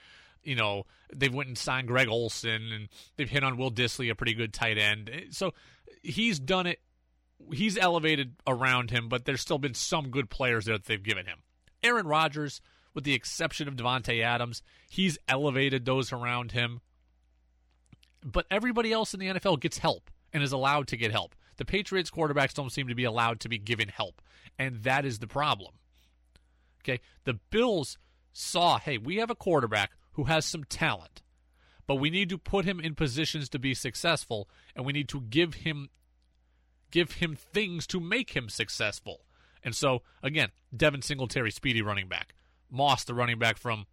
[0.43, 0.86] you know
[1.16, 4.54] they've went and signed Greg Olsen, and they've hit on Will Dissly, a pretty good
[4.54, 5.10] tight end.
[5.32, 5.54] So
[6.04, 6.80] he's done it.
[7.54, 11.26] He's elevated around him, but there's still been some good players there that they've given
[11.26, 11.38] him.
[11.82, 12.60] Aaron Rodgers,
[12.93, 16.82] with the exception of Davante Adams, he's elevated those around him
[18.32, 21.34] but everybody else in the NFL gets help and is allowed to get help.
[21.56, 24.22] The Patriots quarterbacks don't seem to be allowed to be given help,
[24.60, 25.74] and that is the problem.
[26.84, 27.98] Okay, the Bills
[28.34, 31.24] saw, hey, we have a quarterback who has some talent,
[31.88, 35.22] but we need to put him in positions to be successful, and we need to
[35.22, 35.90] give him
[36.92, 39.22] give him things to make him successful.
[39.64, 42.34] And so, again, Devin Singletary, speedy running back,
[42.70, 43.86] Moss, the running back from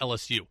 [0.00, 0.46] LSU,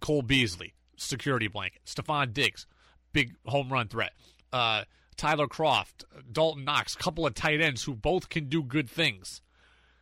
[0.00, 1.82] Cole Beasley, security blanket.
[1.86, 2.66] Stefon Diggs,
[3.12, 4.12] big home run threat.
[4.52, 4.84] Uh,
[5.16, 9.40] Tyler Kroft, Dawson Knox, couple of tight ends who both can do good things.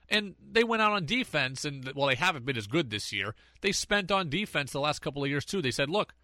[0.09, 3.35] And they went out on defense, and well, they haven't been as good this year.
[3.63, 5.63] They spent on defense the last couple of years too.
[5.63, 6.15] They said, "Look,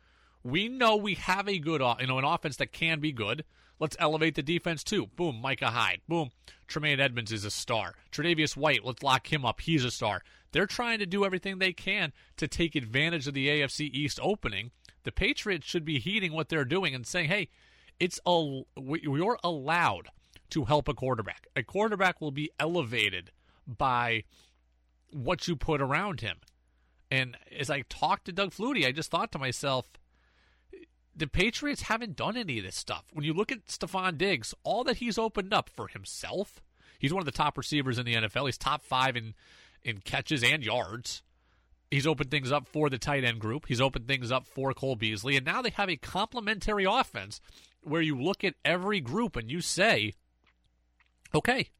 [0.42, 3.44] we know we have a good, you know, an offense that can be good.
[3.78, 5.06] Let's elevate the defense too.
[5.16, 6.02] Boom, Micah Hyde.
[6.06, 6.30] Boom,
[6.66, 7.94] Tremaine Edmunds is a star.
[8.12, 9.60] Tre'Davious White, let's lock him up.
[9.60, 10.22] He's a star.
[10.52, 14.70] They're trying to do everything they can to take advantage of the AFC East opening.
[15.04, 17.48] The Patriots should be heeding what they're doing and saying, "Hey,
[17.98, 20.08] it's a you're allowed
[20.50, 21.46] to help a quarterback.
[21.56, 23.30] A quarterback will be elevated
[23.66, 24.24] by
[25.10, 26.38] what you put around him."
[27.10, 29.90] And as I talked to Doug Flutie, I just thought to myself,
[31.20, 33.04] the Patriots haven't done any of this stuff.
[33.12, 36.62] When you look at Stefon Diggs, all that he's opened up for himself,
[36.98, 38.46] he's one of the top receivers in the NFL.
[38.46, 39.34] He's top five in
[39.82, 41.22] in catches and yards.
[41.90, 43.66] He's opened things up for the tight end group.
[43.66, 45.36] He's opened things up for Cole Beasley.
[45.36, 47.40] And now they have a complementary offense
[47.82, 50.14] where you look at every group and you say,
[51.34, 51.70] okay,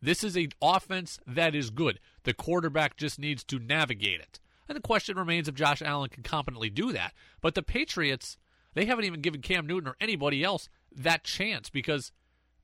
[0.00, 1.98] this is an offense that is good.
[2.22, 4.38] The quarterback just needs to navigate it.
[4.68, 7.12] And the question remains if Josh Allen can competently do that.
[7.40, 8.36] But the Patriots,
[8.76, 12.12] they haven't even given Cam Newton or anybody else that chance because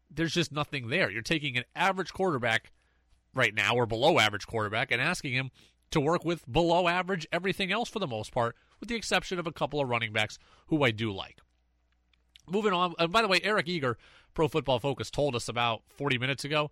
[0.09, 1.11] there's just nothing there.
[1.11, 2.71] You're taking an average quarterback
[3.35, 5.51] right now or below average quarterback and asking him
[5.91, 9.47] to work with below average everything else for the most part, with the exception of
[9.49, 10.39] a couple of running backs
[10.69, 11.39] who I do like.
[12.49, 13.99] Moving on, and by the way, Eric Eager,
[14.35, 16.71] Pro Football Focus, told us about 40 minutes ago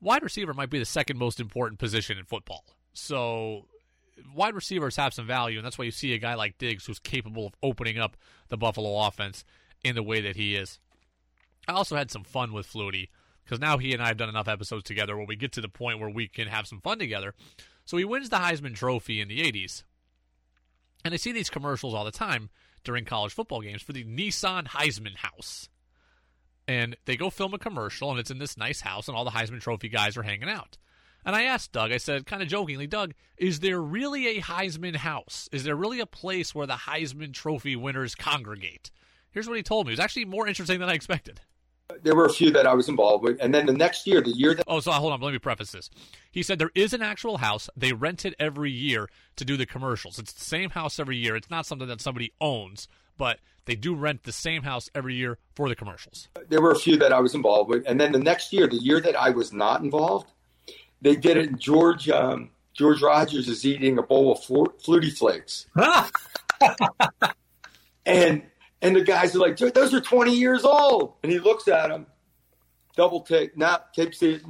[0.00, 2.64] wide receiver might be the second most important position in football.
[2.92, 3.66] So
[4.34, 6.98] wide receivers have some value, and that's why you see a guy like Diggs who's
[6.98, 8.16] capable of opening up
[8.48, 9.44] the Buffalo offense.
[9.82, 10.78] in the way that he is.
[11.66, 13.08] I also had some fun with Flutie
[13.44, 15.68] because now he and I have done enough episodes together where we get to the
[15.68, 17.34] point where we can have some fun together.
[17.84, 19.82] So he wins the Heisman Trophy in the 80s.
[21.04, 22.50] And I see these commercials all the time
[22.84, 25.68] during college football games for the Nissan Heisman House.
[26.68, 29.30] And they go film a commercial, and it's in this nice house, and all the
[29.30, 30.76] Heisman Trophy guys are hanging out.
[31.24, 34.96] And I asked Doug, I said, kind of jokingly, Doug, is there really a Heisman
[34.96, 35.48] house?
[35.52, 38.90] Is there really a place where the Heisman Trophy winners congregate?
[39.30, 39.92] Here's what he told me.
[39.92, 41.40] It was actually more interesting than I expected.
[42.02, 43.38] There were a few that I was involved with.
[43.40, 44.64] And then the next year, the year that.
[44.66, 45.20] Oh, so hold on.
[45.20, 45.90] Let me preface this.
[46.30, 47.68] He said there is an actual house.
[47.76, 50.18] They rent it every year to do the commercials.
[50.18, 51.36] It's the same house every year.
[51.36, 55.38] It's not something that somebody owns, but they do rent the same house every year
[55.54, 56.28] for the commercials.
[56.48, 57.84] There were a few that I was involved with.
[57.86, 60.32] And then the next year, the year that I was not involved,
[61.00, 61.58] they did it.
[61.58, 65.66] George um, George Rogers is eating a bowl of fl- Flutie Flakes,
[68.06, 68.42] and
[68.82, 72.06] and the guys are like, "Those are twenty years old," and he looks at them,
[72.96, 74.42] double take, not takes it.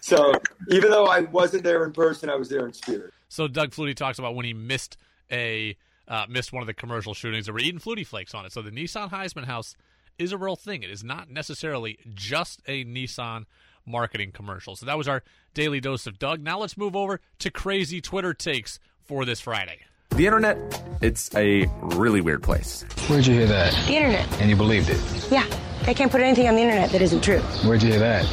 [0.00, 0.32] so
[0.70, 3.12] even though I wasn't there in person, I was there in spirit.
[3.28, 4.96] So Doug Flutie talks about when he missed
[5.30, 5.76] a
[6.08, 8.52] uh, missed one of the commercial shootings that were eating Flutie Flakes on it.
[8.52, 9.76] So the Nissan Heisman House
[10.18, 10.82] is a real thing.
[10.82, 13.44] It is not necessarily just a Nissan
[13.86, 14.76] marketing commercial.
[14.76, 15.22] So that was our
[15.54, 16.40] daily dose of Doug.
[16.40, 19.78] Now let's move over to crazy Twitter takes for this Friday.
[20.10, 20.58] The internet,
[21.00, 22.84] it's a really weird place.
[23.08, 23.72] Where'd you hear that?
[23.86, 24.40] The internet.
[24.40, 25.00] And you believed it?
[25.30, 25.46] Yeah.
[25.84, 27.40] They can't put anything on the internet that isn't true.
[27.66, 28.24] Where'd you hear that?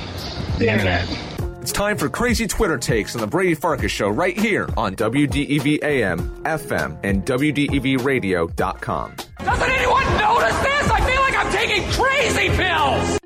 [0.54, 1.10] The, The internet.
[1.10, 1.26] internet.
[1.62, 5.84] It's time for crazy Twitter takes on the Brady Farkas Show right here on WDEV
[5.84, 9.16] AM, FM, and WDEVradio.com.
[9.40, 10.90] Doesn't anyone notice this?
[10.90, 13.19] I feel like I'm taking crazy pills!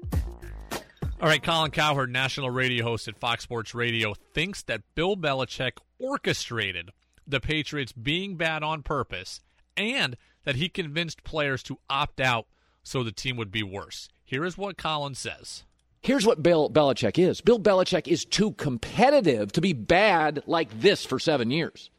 [1.24, 5.78] All right, Colin Cowherd, national radio host at Fox Sports Radio, thinks that Bill Belichick
[5.97, 6.91] orchestrated
[7.26, 9.39] the Patriots being bad on purpose
[9.78, 12.47] and that he convinced players to opt out
[12.84, 14.09] so the team would be worse.
[14.26, 15.63] Here is what Colin says.
[16.01, 21.05] Here's what Bill Belichick is Bill Belichick is too competitive to be bad like this
[21.05, 21.89] for seven years.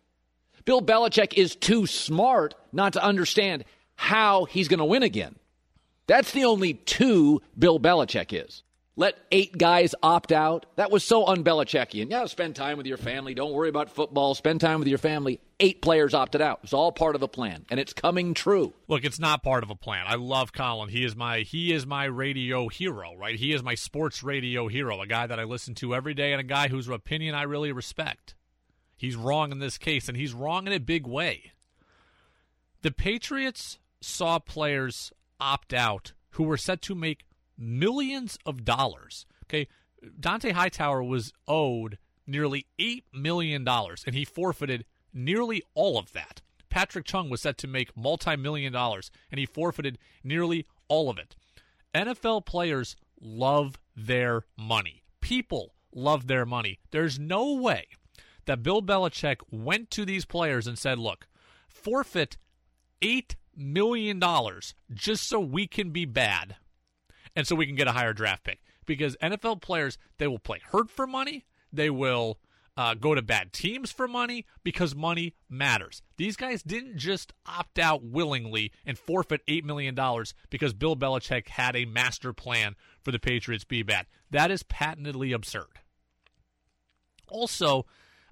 [0.67, 3.65] Bill Belichick is too smart not to understand
[3.97, 5.37] how he's going to win again.
[6.07, 8.63] That's the only two Bill Belichick is.
[8.97, 10.67] Let eight guys opt out.
[10.77, 12.11] That was so un Belichickian.
[12.11, 13.35] Yeah, spend time with your family.
[13.35, 14.37] Don't worry about football.
[14.37, 15.41] Spend time with your family.
[15.59, 16.61] Eight players opted out.
[16.63, 18.73] It's all part of a plan, and it's coming true.
[18.87, 20.05] Look, it's not part of a plan.
[20.07, 20.91] I love Colin.
[20.91, 23.35] He is my he is my radio hero, right?
[23.35, 26.41] He is my sports radio hero, a guy that I listen to every day and
[26.41, 28.37] a guy whose opinion I really respect.
[28.97, 31.53] He's wrong in this case, and he's wrong in a big way.
[32.83, 37.25] The Patriots saw players opt out who were set to make
[37.57, 39.27] millions of dollars.
[39.45, 39.69] Okay,
[40.21, 46.41] Dont'a Hightower was owed nearly eight million dollars, and he forfeited nearly all of that.
[46.69, 51.37] Patrick Chung was set to make multi-million dollars, and he forfeited nearly all of it.
[51.95, 55.05] NFL players love their money.
[55.21, 56.81] People love their money.
[56.91, 57.87] There's no way
[58.47, 61.29] that Bill Belichick went to these players and said, "Look,
[61.69, 62.37] forfeit
[63.01, 66.57] eight million dollars just so we can be bad."
[67.37, 68.61] And so we can get a higher draft pick.
[68.87, 71.45] Because NFL players, they will play hurt for money.
[71.73, 72.39] They will
[72.77, 76.03] uh, go to bad teams for money because money matters.
[76.17, 79.95] These guys didn't just opt out willingly and forfeit $8 million
[80.51, 84.07] because Bill Belichick had a master plan for the Patriots be bad.
[84.31, 85.81] That is patently absurd.
[87.29, 87.87] Also,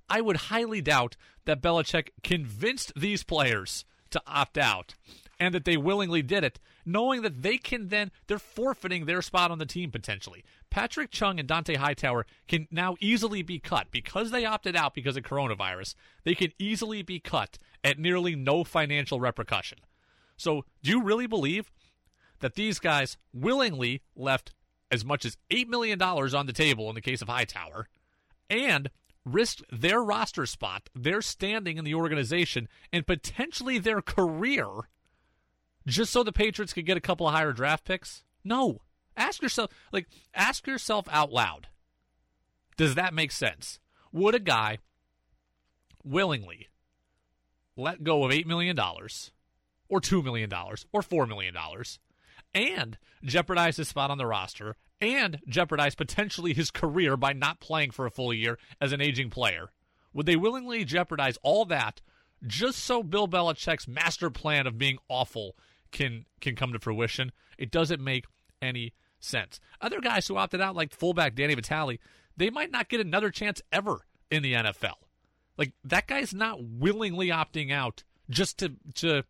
[0.09, 4.95] I would highly doubt that Belichick convinced these players to opt out
[5.41, 9.51] and that they willingly did it, knowing that they can then, they're forfeiting their spot
[9.51, 10.45] on the team potentially.
[10.71, 15.17] Patrick Chung and Dont'a Hightower can now easily be cut because they opted out because
[15.17, 15.95] of coronavirus.
[16.25, 19.79] They can easily be cut at nearly no financial repercussion.
[20.37, 21.71] So, do you really believe
[22.41, 24.53] that these guys willingly left
[24.91, 27.89] as much as $8 million on the table in the case of Hightower
[28.51, 28.91] and
[29.25, 34.67] risked their roster spot, their standing in the organization, and potentially their career
[35.87, 38.25] just so the Patriots could get a couple of higher draft picks?
[38.45, 38.81] No.
[39.17, 41.69] Ask yourself, like, ask yourself out loud.
[42.77, 43.79] Does that make sense?
[44.13, 44.79] Would a guy
[46.05, 46.69] willingly
[47.77, 51.55] let go of $8 million or $2 million or $4 million
[52.55, 57.91] and jeopardize his spot on the roster and jeopardize potentially his career by not playing
[57.91, 59.71] for a full year as an aging player?
[60.13, 62.01] Would they willingly jeopardize all that
[62.47, 65.57] just so Bill Belichick's master plan of being awful
[65.93, 67.33] can can come to fruition?
[67.59, 68.25] It doesn't make
[68.61, 69.61] any sense.
[69.81, 72.01] Other guys who opted out, like fullback Danny Vitale,
[72.37, 74.95] they might not get another chance ever in the NFL.
[75.57, 79.25] Like that guy's not willingly opting out just to to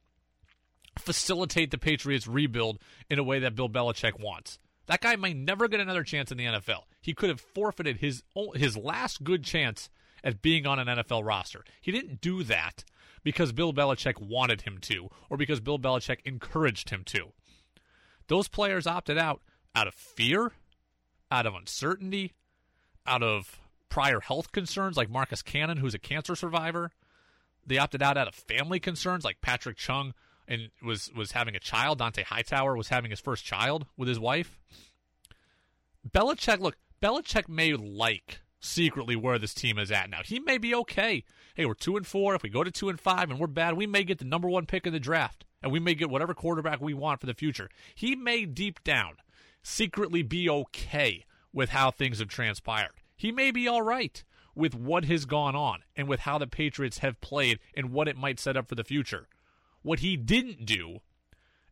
[0.99, 2.79] facilitate the Patriots rebuild
[3.11, 4.59] in a way that Bill Belichick wants.
[4.87, 6.83] That guy may never get another chance in the NFL.
[7.01, 8.23] He could have forfeited his
[8.55, 9.91] his last good chance
[10.25, 11.65] at being on an NFL roster.
[11.81, 12.85] He didn't do that
[13.23, 17.33] because Bill Belichick wanted him to or because Bill Belichick encouraged him to.
[18.29, 19.41] Those players opted out
[19.75, 20.53] out of fear,
[21.31, 22.33] out of uncertainty,
[23.07, 26.91] out of prior health concerns like Marcus Cannon who's a cancer survivor.
[27.67, 30.15] They opted out out of family concerns like Patrick Chung
[30.49, 31.99] and was was having a child.
[31.99, 34.59] Dont'a Hightower was having his first child with his wife.
[36.09, 40.21] Belichick, look, Belichick may like secretly where this team is at now.
[40.25, 41.25] He may be okay.
[41.55, 42.35] Hey, we're two and four.
[42.35, 44.49] If we go to two and five and we're bad, we may get the number
[44.49, 47.35] one pick in the draft, and we may get whatever quarterback we want for the
[47.35, 47.69] future.
[47.95, 49.17] He may deep down
[49.63, 52.93] secretly be okay with how things have transpired.
[53.15, 54.25] He may be all right
[54.55, 58.17] with what has gone on and with how the Patriots have played and what it
[58.17, 59.29] might set up for the future.
[59.83, 61.01] What he didn't do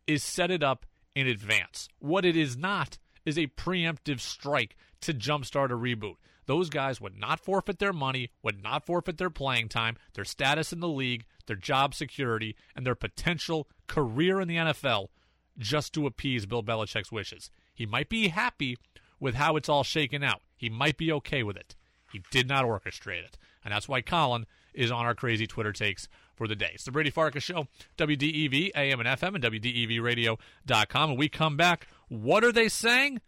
[0.06, 1.88] is set it up in advance.
[1.98, 6.16] What it is not is a preemptive strike to jumpstart a reboot.
[6.50, 10.72] Those guys would not forfeit their money, would not forfeit their playing time, their status
[10.72, 15.10] in the league, their job security, and their potential career in the NFL
[15.56, 17.52] just to appease Bill Belichick's wishes.
[17.72, 18.76] He might be happy
[19.20, 20.40] with how it's all shaken out.
[20.56, 21.76] He might be okay with it.
[22.12, 23.38] He did not orchestrate it.
[23.64, 24.44] And that's why Colin
[24.74, 26.72] is on our crazy Twitter takes for the day.
[26.74, 31.10] It's the Brady Farkas Show, WDEV, AM and FM, and WDEVradio.com.
[31.10, 31.86] And we come back.
[32.08, 33.20] What are they saying?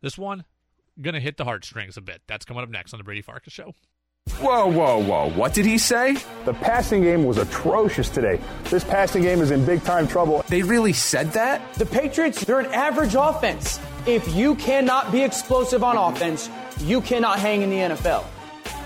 [0.00, 0.46] This one,
[1.00, 2.22] going to hit the heartstrings a bit.
[2.26, 3.74] That's coming up next on the Brady Farkas Show.
[4.38, 5.30] Whoa, whoa, whoa.
[5.30, 6.16] What did he say?
[6.44, 8.40] The passing game was atrocious today.
[8.64, 10.44] This passing game is in big time trouble.
[10.48, 11.74] They really said that?
[11.74, 13.80] The Patriots, they're an average offense.
[14.06, 18.24] If you cannot be explosive on offense, you cannot hang in the NFL.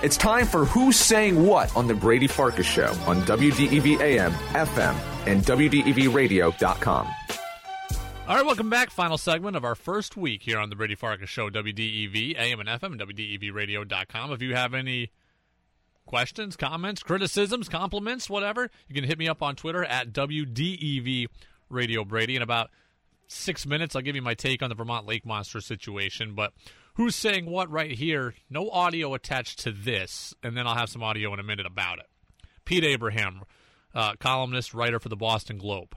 [0.03, 4.95] It's time for Who's Saying What on The Brady Farkas Show on WDEV AM, FM,
[5.27, 7.09] and WDEVradio.com.
[8.29, 8.91] All right, welcome back.
[8.91, 12.69] Final segment of our first week here on The Brady Farkas Show, WDEV AM and
[12.69, 14.33] FM, and WDEVradio.com.
[14.33, 15.13] If you have any
[16.07, 21.27] questions, comments, criticisms, compliments, whatever, you can hit me up on Twitter at WDEV
[21.71, 22.35] Radio Brady.
[22.35, 22.71] In about
[23.29, 26.35] six minutes, I'll give you my take on the Vermont Lake Monster situation.
[26.35, 26.53] But
[26.95, 28.35] who's saying what right here?
[28.51, 32.01] No audio attached to this, and then I'll have some audio in a minute about
[32.01, 32.07] it.
[32.65, 33.43] Pete Abraham,
[33.95, 35.95] uh, columnist, writer for the Boston Globe.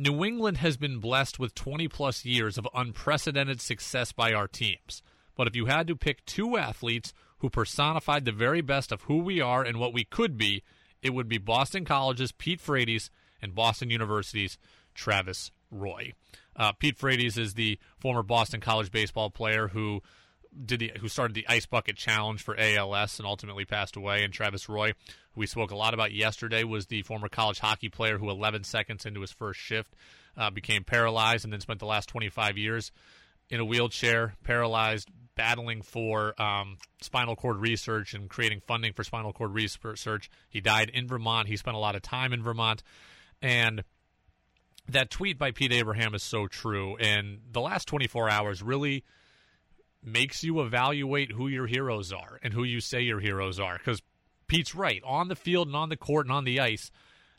[0.00, 5.02] New England has been blessed with 20 plus years of unprecedented success by our teams.
[5.34, 9.18] But if you had to pick two athletes who personified the very best of who
[9.18, 10.62] we are and what we could be,
[11.02, 13.10] it would be Boston College's Pete Frates
[13.42, 14.56] and Boston University's
[14.94, 16.12] Travis Roy.
[16.54, 20.00] Uh, Pete Frates is the former Boston College baseball player who
[20.64, 24.24] did the who started the Ice Bucket Challenge for ALS and ultimately passed away.
[24.24, 24.92] And Travis Roy,
[25.32, 28.64] who we spoke a lot about yesterday, was the former college hockey player who, 11
[28.64, 29.94] seconds into his first shift,
[30.36, 32.92] uh, became paralyzed and then spent the last 25 years
[33.50, 39.32] in a wheelchair, paralyzed, battling for um, spinal cord research and creating funding for spinal
[39.32, 40.30] cord research.
[40.48, 41.48] He died in Vermont.
[41.48, 42.82] He spent a lot of time in Vermont,
[43.40, 43.84] and
[44.88, 46.96] that tweet by Pete Abraham is so true.
[46.96, 49.04] And the last 24 hours really
[50.02, 53.78] makes you evaluate who your heroes are and who you say your heroes are.
[53.78, 54.02] Because
[54.46, 55.02] Pete's right.
[55.04, 56.90] On the field and on the court and on the ice,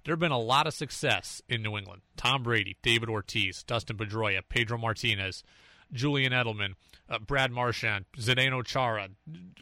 [0.03, 2.01] there have been a lot of success in New England.
[2.17, 5.43] Tom Brady, David Ortiz, Dustin Pedroia, Pedro Martinez,
[5.91, 6.75] Julian Edelman,
[7.09, 9.09] uh, Brad Marchand, Zdeno Chara,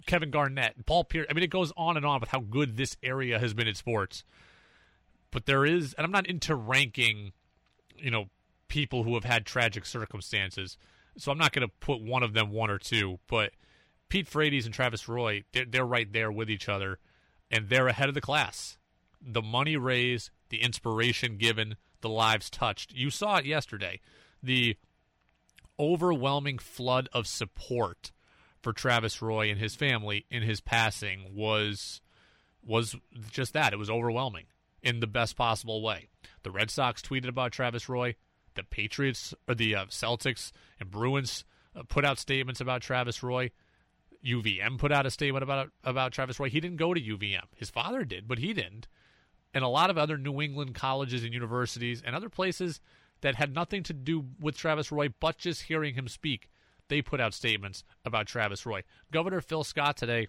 [0.05, 1.27] Kevin Garnett, Paul Pierce.
[1.29, 3.75] I mean, it goes on and on with how good this area has been in
[3.75, 4.23] sports.
[5.31, 7.33] But there is, and I'm not into ranking–
[7.99, 8.29] you know,
[8.67, 10.77] people who have had tragic circumstances.
[11.17, 13.51] So I'm not going to put one of them one or two, but
[14.09, 16.99] Pete Frates and Travis Roy, they're, they're right there with each other,
[17.49, 18.77] and they're ahead of the class.
[19.21, 22.93] The money raised, the inspiration given, the lives touched.
[22.93, 23.99] You saw it yesterday.
[24.41, 24.77] The
[25.79, 28.11] overwhelming flood of support
[28.61, 32.01] for Travis Roy and his family in his passing was
[32.63, 32.95] was
[33.31, 33.73] just that.
[33.73, 34.45] It was overwhelming
[34.81, 36.09] in the best possible way.
[36.43, 38.15] The Red Sox tweeted about Travis Roy.
[38.57, 41.45] The Patriots or the uh, Celtics and Bruins
[41.75, 43.51] uh, put out statements about Travis Roy.
[44.25, 46.49] UVM put out a statement about about Travis Roy.
[46.49, 47.45] He didn't go to UVM.
[47.55, 48.87] His father did, but he didn't.
[49.53, 52.81] And a lot of other New England colleges and universities and other places
[53.21, 56.49] that had nothing to do with Travis Roy, but just hearing him speak,
[56.89, 58.83] they put out statements about Travis Roy.
[59.11, 60.27] Governor Phil Scott today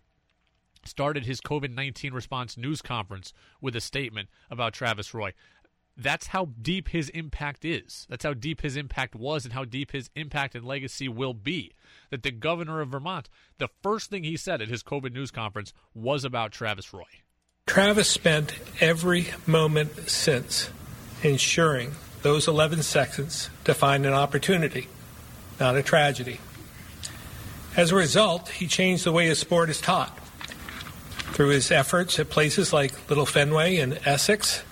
[0.85, 5.33] started his COVID 19 response news conference with a statement about Travis Roy.
[6.01, 8.07] That's how deep his impact is.
[8.09, 11.73] That's how deep his impact was and how deep his impact and legacy will be.
[12.11, 13.29] That the governor of Vermont,
[13.59, 17.03] the first thing he said at his COVID news conference was about Travis Roy.
[17.67, 20.71] Travis spent every moment since
[21.25, 21.93] ensuring
[22.23, 24.87] those 11 seconds define an opportunity,
[25.59, 26.39] not a tragedy.
[27.77, 30.17] As a result, he changed the way his sport is taught.
[31.33, 34.63] Through his efforts at places like Little Fenway and Essex,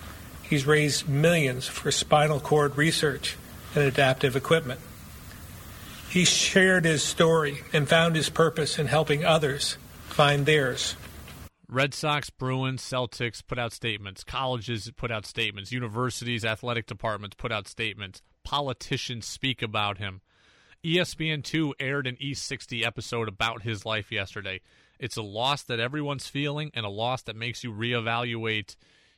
[0.49, 3.37] he's raised millions for spinal cord research
[3.75, 4.79] and adaptive equipment.
[6.09, 9.77] He shared his story and found his purpose in helping others
[10.07, 10.95] find theirs.
[11.69, 14.23] Red Sox, Bruins, Celtics put out statements.
[14.23, 15.73] Colleges put out statements.
[15.73, 18.21] Universities, athletic departments put out statements.
[18.45, 20.21] Politicians speak about him.
[20.85, 24.61] ESPN2 aired an E60 episode about his life yesterday.
[24.97, 28.77] It's a loss that everyone's feeling and a loss that makes you reevaluate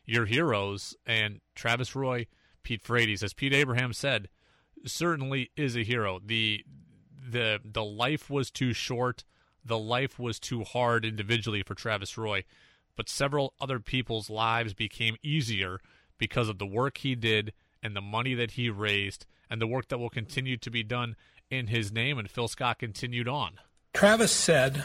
[0.09, 0.95] your heroes.
[1.05, 2.27] And Travis Roy,
[2.63, 4.29] Pete Frates, as Pete Abraham said,
[4.85, 6.19] certainly is a hero.
[6.23, 6.63] The
[7.31, 9.23] the the life was too short.
[9.63, 12.43] The life was too hard individually for Travis Roy,
[12.95, 15.79] but several other people's lives became easier
[16.17, 17.53] because of the work he did
[17.83, 21.15] and the money that he raised and the work that will continue to be done
[21.49, 22.17] in his name.
[22.17, 23.59] And Phil Scott continued on.
[23.93, 24.83] Travis said,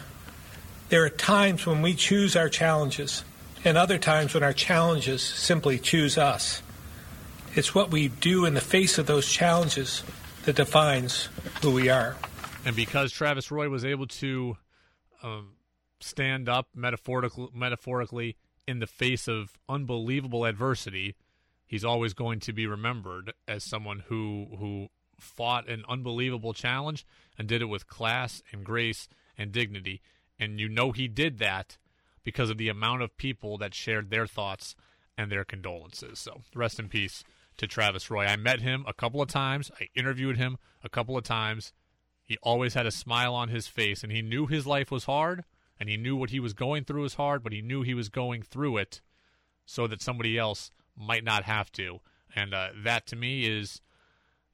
[0.89, 3.25] There are times when we choose our challenges,
[3.65, 6.63] and other times when our challenges simply choose us.
[7.55, 10.03] It's what we do in the face of those challenges
[10.45, 11.29] that defines
[11.63, 12.17] who we are.
[12.67, 14.57] And because Travis Roy was able to
[15.23, 15.53] um,
[16.01, 18.37] stand up metaphorically, metaphorically
[18.67, 21.15] in the face of unbelievable adversity,
[21.67, 24.89] he's always going to be remembered as someone who who
[25.19, 27.07] fought an unbelievable challenge
[27.39, 29.09] and did it with class and grace
[29.39, 30.03] and dignity.
[30.39, 31.79] And you know he did that
[32.25, 34.75] because of the amount of people that shared their thoughts
[35.17, 36.19] and their condolences.
[36.19, 37.23] So rest in peace
[37.59, 38.25] to Travis Roy.
[38.25, 39.71] I met him a couple of times.
[39.81, 41.73] I interviewed him a couple of times.
[42.25, 45.45] He always had a smile on his face, and he knew his life was hard,
[45.79, 48.09] and he knew what he was going through was hard, but he knew he was
[48.09, 49.03] going through it
[49.67, 52.01] so that somebody else might not have to.
[52.35, 53.81] And uh, that to me is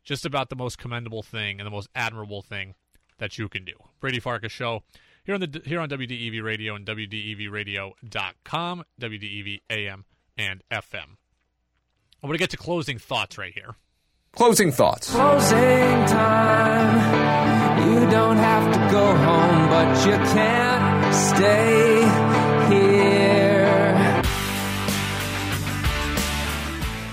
[0.02, 2.74] just about the most commendable thing and the most admirable thing
[3.18, 3.74] that you can do.
[4.00, 4.82] Brady Farkas Show
[5.24, 10.04] here on the here on WDEV Radio and WDEVRadio.com, WDEV AM
[10.36, 11.16] and FM.
[12.22, 13.74] I want to get to closing thoughts right here.
[14.32, 15.10] Closing thoughts.
[15.10, 17.88] Closing time.
[17.88, 22.02] You don't have to go home, but you can't stay
[22.74, 23.60] here.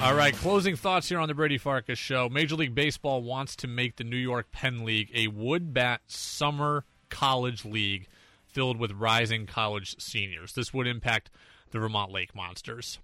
[0.04, 2.30] All right, closing thoughts here on the Brady Farkas Show.
[2.30, 6.86] Major League Baseball wants to make the New York Penn League a wood bat summer
[7.10, 8.08] college league
[8.46, 10.54] filled with rising college seniors.
[10.54, 11.30] This would impact
[11.72, 13.00] the Vermont Lake Monsters.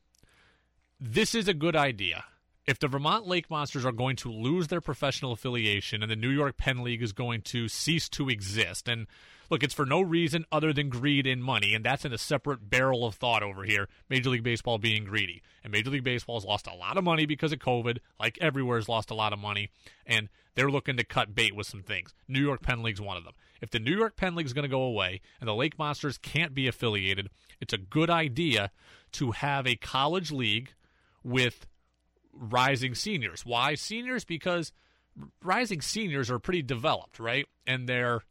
[0.99, 2.25] This is a good idea
[2.65, 6.29] if the Vermont Lake Monsters are going to lose their professional affiliation and the New
[6.29, 9.07] York Penn League is going to cease to exist, and
[9.49, 12.69] look, it's for no reason other than greed and money, and that's in a separate
[12.69, 13.89] barrel of thought over here.
[14.09, 17.25] Major League Baseball being greedy, and Major League Baseball has lost a lot of money
[17.25, 19.69] because of COVID, like everywhere has lost a lot of money,
[20.05, 22.13] and they're looking to cut bait with some things.
[22.27, 23.33] New York Penn League's one of them.
[23.63, 26.17] If the New York Penn League is going to go away and the Lake Monsters
[26.17, 27.29] can't be affiliated,
[27.61, 28.71] it's a good idea
[29.13, 30.73] to have a college league
[31.23, 31.65] with
[32.33, 33.45] rising seniors.
[33.45, 34.25] Why seniors?
[34.25, 34.73] Because
[35.41, 37.47] rising seniors are pretty developed, right?
[37.65, 38.23] And they're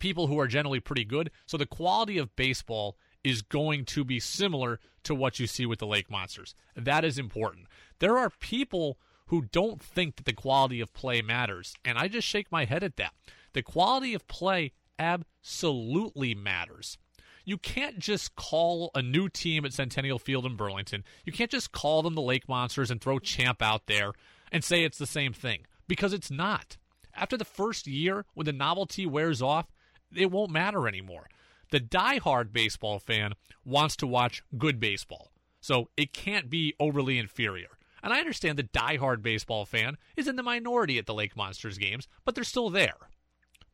[0.00, 1.30] people who are generally pretty good.
[1.44, 5.80] So the quality of baseball is going to be similar to what you see with
[5.80, 6.54] the Lake Monsters.
[6.74, 7.66] That is important.
[7.98, 12.26] There are people who don't think that the quality of play matters, and I just
[12.26, 13.12] shake my head at that.
[13.52, 16.98] The quality of play absolutely matters.
[17.44, 21.04] You can't just call a new team at Centennial Field in Burlington.
[21.24, 24.12] You can't just call them the Lake Monsters and throw Champ out there
[24.52, 26.76] and say it's the same thing because it's not.
[27.14, 29.66] After the first year, when the novelty wears off,
[30.14, 31.28] it won't matter anymore.
[31.70, 37.78] The die-hard baseball fan wants to watch good baseball, so it can't be overly inferior.
[38.02, 41.78] And I understand the die-hard baseball fan is in the minority at the Lake Monsters
[41.78, 43.09] games, but they're still there.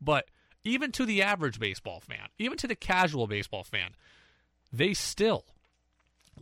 [0.01, 0.27] But
[0.65, 3.91] even to the average baseball fan, even to the casual baseball fan,
[4.73, 5.45] they still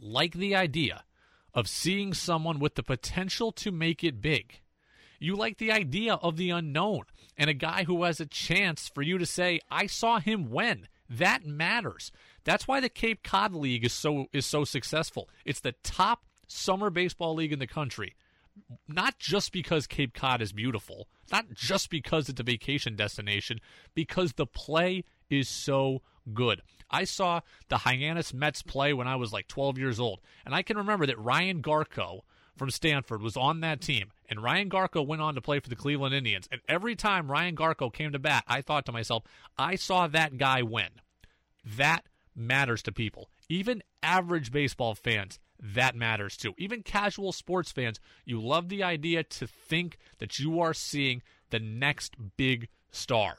[0.01, 1.05] like the idea
[1.53, 4.61] of seeing someone with the potential to make it big.
[5.21, 7.05] You like the idea of the unknown
[7.37, 10.89] and a guy who has a chance for you to say, I saw him when.
[11.09, 12.11] That matters.
[12.45, 15.29] That's why the Cape Cod League is so is so successful.
[15.45, 18.15] It's the top summer baseball league in the country
[18.89, 23.61] not just because Cape Cod is beautiful, not just because it's a vacation destination,
[23.95, 26.03] because the play is so
[26.33, 26.63] good.
[26.91, 30.63] I saw the Hyannis Mets play when I was like 12 years old, and I
[30.63, 32.21] can remember that Ryan Garko
[32.57, 35.77] from Stanford was on that team, and Ryan Garko went on to play for the
[35.77, 36.49] Cleveland Indians.
[36.53, 39.25] And every time Ryan Garko came to bat, I thought to myself,
[39.59, 40.91] I saw that guy win.
[41.65, 42.05] That
[42.37, 43.29] matters to people.
[43.49, 46.55] Even average baseball fans, that matters too.
[46.59, 51.59] Even casual sports fans, you love the idea to think that you are seeing the
[51.59, 53.39] next big star.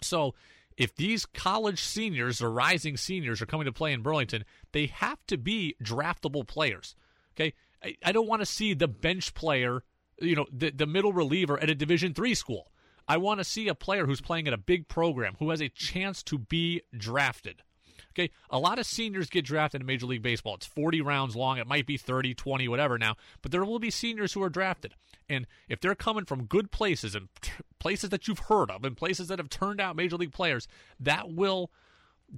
[0.00, 0.34] So,
[0.76, 5.18] if these college seniors or rising seniors are coming to play in Burlington, they have
[5.26, 6.96] to be draftable players.
[7.36, 7.52] Okay,
[7.84, 9.84] I, I don't want to see the bench player,
[10.20, 12.72] you know, the the middle reliever at a Division three school.
[13.06, 15.68] I want to see a player who's playing at a big program who has a
[15.68, 17.62] chance to be drafted.
[18.12, 20.54] Okay, a lot of seniors get drafted in Major League Baseball.
[20.54, 21.58] It's 40 rounds long.
[21.58, 24.94] It might be 30, 20, whatever now, but there will be seniors who are drafted.
[25.28, 27.28] And if they're coming from good places and
[27.78, 30.68] places that you've heard of and places that have turned out Major League players,
[31.00, 31.70] that will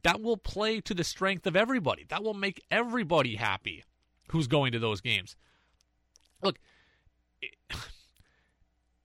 [0.02, 2.04] that will play to the strength of everybody.
[2.08, 3.84] That will make everybody happy
[4.30, 5.36] who's going to those games.
[6.42, 6.58] Look,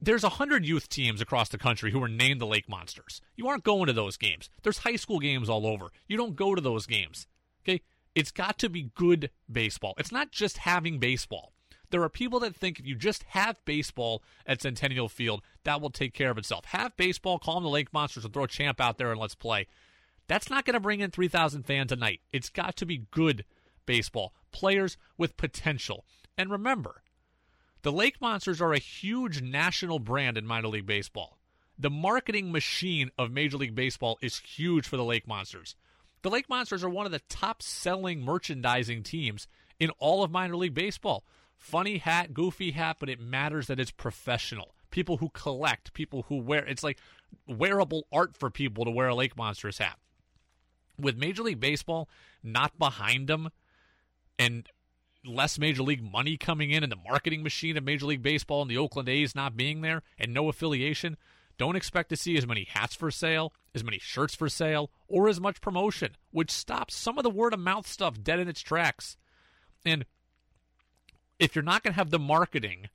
[0.02, 3.22] there's a hundred youth teams across the country who are named the Lake Monsters.
[3.36, 4.50] You aren't going to those games.
[4.64, 5.92] There's high school games all over.
[6.08, 7.28] You don't go to those games.
[7.64, 7.82] Okay?
[8.16, 9.94] It's got to be good baseball.
[9.98, 11.54] It's not just having baseball.
[11.92, 15.90] There are people that think if you just have baseball at Centennial Field, that will
[15.90, 16.66] take care of itself.
[16.66, 19.36] Have baseball, call them the Lake Monsters, and throw a champ out there and let's
[19.36, 19.68] play.
[20.28, 22.22] That's not going to bring in 3,000 fans a night.
[22.32, 23.44] It's got to be good
[23.88, 26.06] baseball, players with potential.
[26.38, 27.02] And remember,
[27.82, 31.38] the Lake Monsters are a huge national brand in minor league baseball.
[31.78, 35.76] The marketing machine of Major League Baseball is huge for the Lake Monsters.
[36.24, 39.48] The Lake Monsters are one of the top selling merchandising teams
[39.80, 41.24] in all of minor league baseball.
[41.56, 44.76] Funny hat, goofy hat, but it matters that it's professional.
[44.92, 47.00] People who collect, people who wear it's like
[47.48, 49.98] wearable art for people to wear a Lake Monsters hat.
[51.00, 52.10] With Major League Baseball
[52.44, 53.50] not behind them
[54.38, 54.68] and
[55.26, 58.72] less major league money coming in and the marketing machine of Major League Baseball and
[58.72, 61.18] the Oakland A's not being there and no affiliation,
[61.58, 65.28] don't expect to see as many hats for sale, as many shirts for sale, or
[65.28, 68.62] as much promotion, which stops some of the word of mouth stuff dead in its
[68.62, 69.18] tracks.
[69.86, 70.06] And
[71.38, 72.88] if you're not going to have the marketing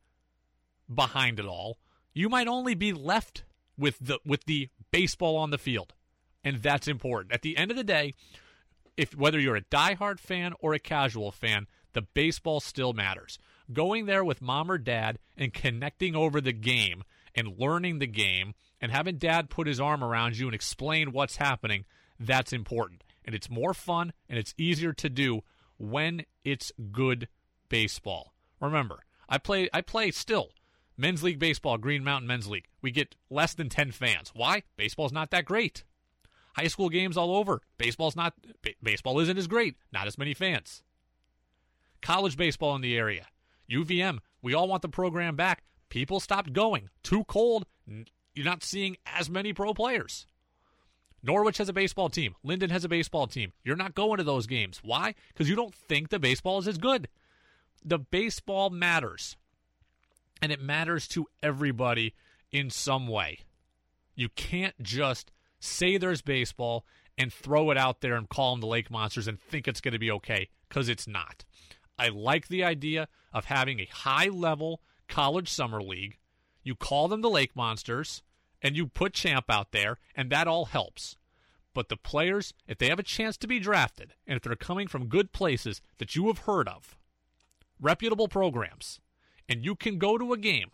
[0.92, 1.78] behind it all,
[2.14, 3.44] you might only be left
[3.76, 5.92] with the with the baseball on the field.
[6.42, 7.32] And that's important.
[7.32, 8.14] At the end of the day,
[8.96, 13.38] if whether you're a diehard fan or a casual fan, the baseball still matters.
[13.72, 17.02] Going there with mom or dad and connecting over the game
[17.34, 21.36] and learning the game and having dad put his arm around you and explain what's
[21.36, 21.84] happening,
[22.20, 23.02] that's important.
[23.24, 25.40] And it's more fun and it's easier to do
[25.78, 27.28] when it's good
[27.68, 28.34] baseball.
[28.60, 30.50] Remember, I play I play still
[30.96, 32.68] men's league baseball, Green Mountain Men's League.
[32.82, 34.30] We get less than 10 fans.
[34.34, 34.62] Why?
[34.76, 35.84] Baseball's not that great.
[36.56, 37.62] High school games all over.
[37.78, 38.34] Baseball's not
[38.82, 39.76] baseball isn't as great.
[39.92, 40.83] Not as many fans
[42.04, 43.26] college baseball in the area.
[43.70, 45.64] UVM, we all want the program back.
[45.88, 46.90] People stopped going.
[47.02, 47.64] Too cold.
[48.34, 50.26] You're not seeing as many pro players.
[51.22, 52.34] Norwich has a baseball team.
[52.44, 53.52] Lyndon has a baseball team.
[53.64, 54.80] You're not going to those games.
[54.84, 55.14] Why?
[55.28, 57.08] Because you don't think the baseball is as good.
[57.82, 59.36] The baseball matters.
[60.42, 62.14] And it matters to everybody
[62.52, 63.38] in some way.
[64.14, 66.84] You can't just say there's baseball
[67.16, 69.92] and throw it out there and call them the Lake Monsters and think it's going
[69.92, 71.44] to be okay because it's not.
[71.98, 76.18] I like the idea of having a high level college summer league.
[76.62, 78.22] You call them the Lake Monsters
[78.62, 81.16] and you put Champ out there, and that all helps.
[81.74, 84.88] But the players, if they have a chance to be drafted, and if they're coming
[84.88, 86.96] from good places that you have heard of,
[87.78, 89.00] reputable programs,
[89.48, 90.70] and you can go to a game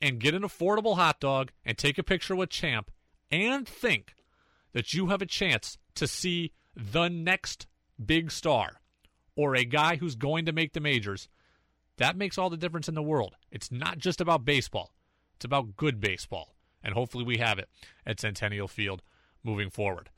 [0.00, 2.92] and get an affordable hot dog and take a picture with Champ
[3.28, 4.14] and think
[4.72, 7.66] that you have a chance to see the next
[8.04, 8.80] big star
[9.36, 11.28] or a guy who's going to make the majors,
[11.98, 13.36] that makes all the difference in the world.
[13.50, 14.92] It's not just about baseball,
[15.36, 16.54] it's about good baseball.
[16.82, 17.68] And hopefully we have it
[18.04, 19.02] at Centennial Field
[19.42, 20.10] moving forward.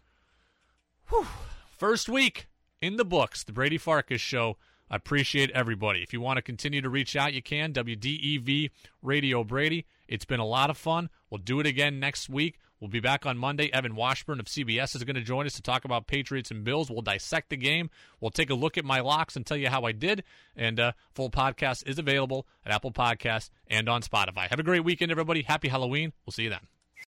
[1.08, 1.26] Whew.
[1.78, 2.48] First week
[2.80, 4.56] in the books, the Brady Farkas Show.
[4.90, 6.02] I appreciate everybody.
[6.02, 7.72] If you want to continue to reach out, you can.
[7.72, 8.70] WDEV
[9.02, 9.86] Radio Brady.
[10.08, 11.10] It's been a lot of fun.
[11.30, 12.58] We'll do it again next week.
[12.80, 13.72] We'll be back on Monday.
[13.72, 16.90] Evan Washburn of CBS is going to join us to talk about Patriots and Bills.
[16.90, 17.90] We'll dissect the game.
[18.20, 20.24] We'll take a look at my locks and tell you how I did.
[20.54, 24.48] And uh, full podcast is available at Apple Podcasts and on Spotify.
[24.48, 25.42] Have a great weekend, everybody.
[25.42, 26.12] Happy Halloween.
[26.26, 26.75] We'll see you then.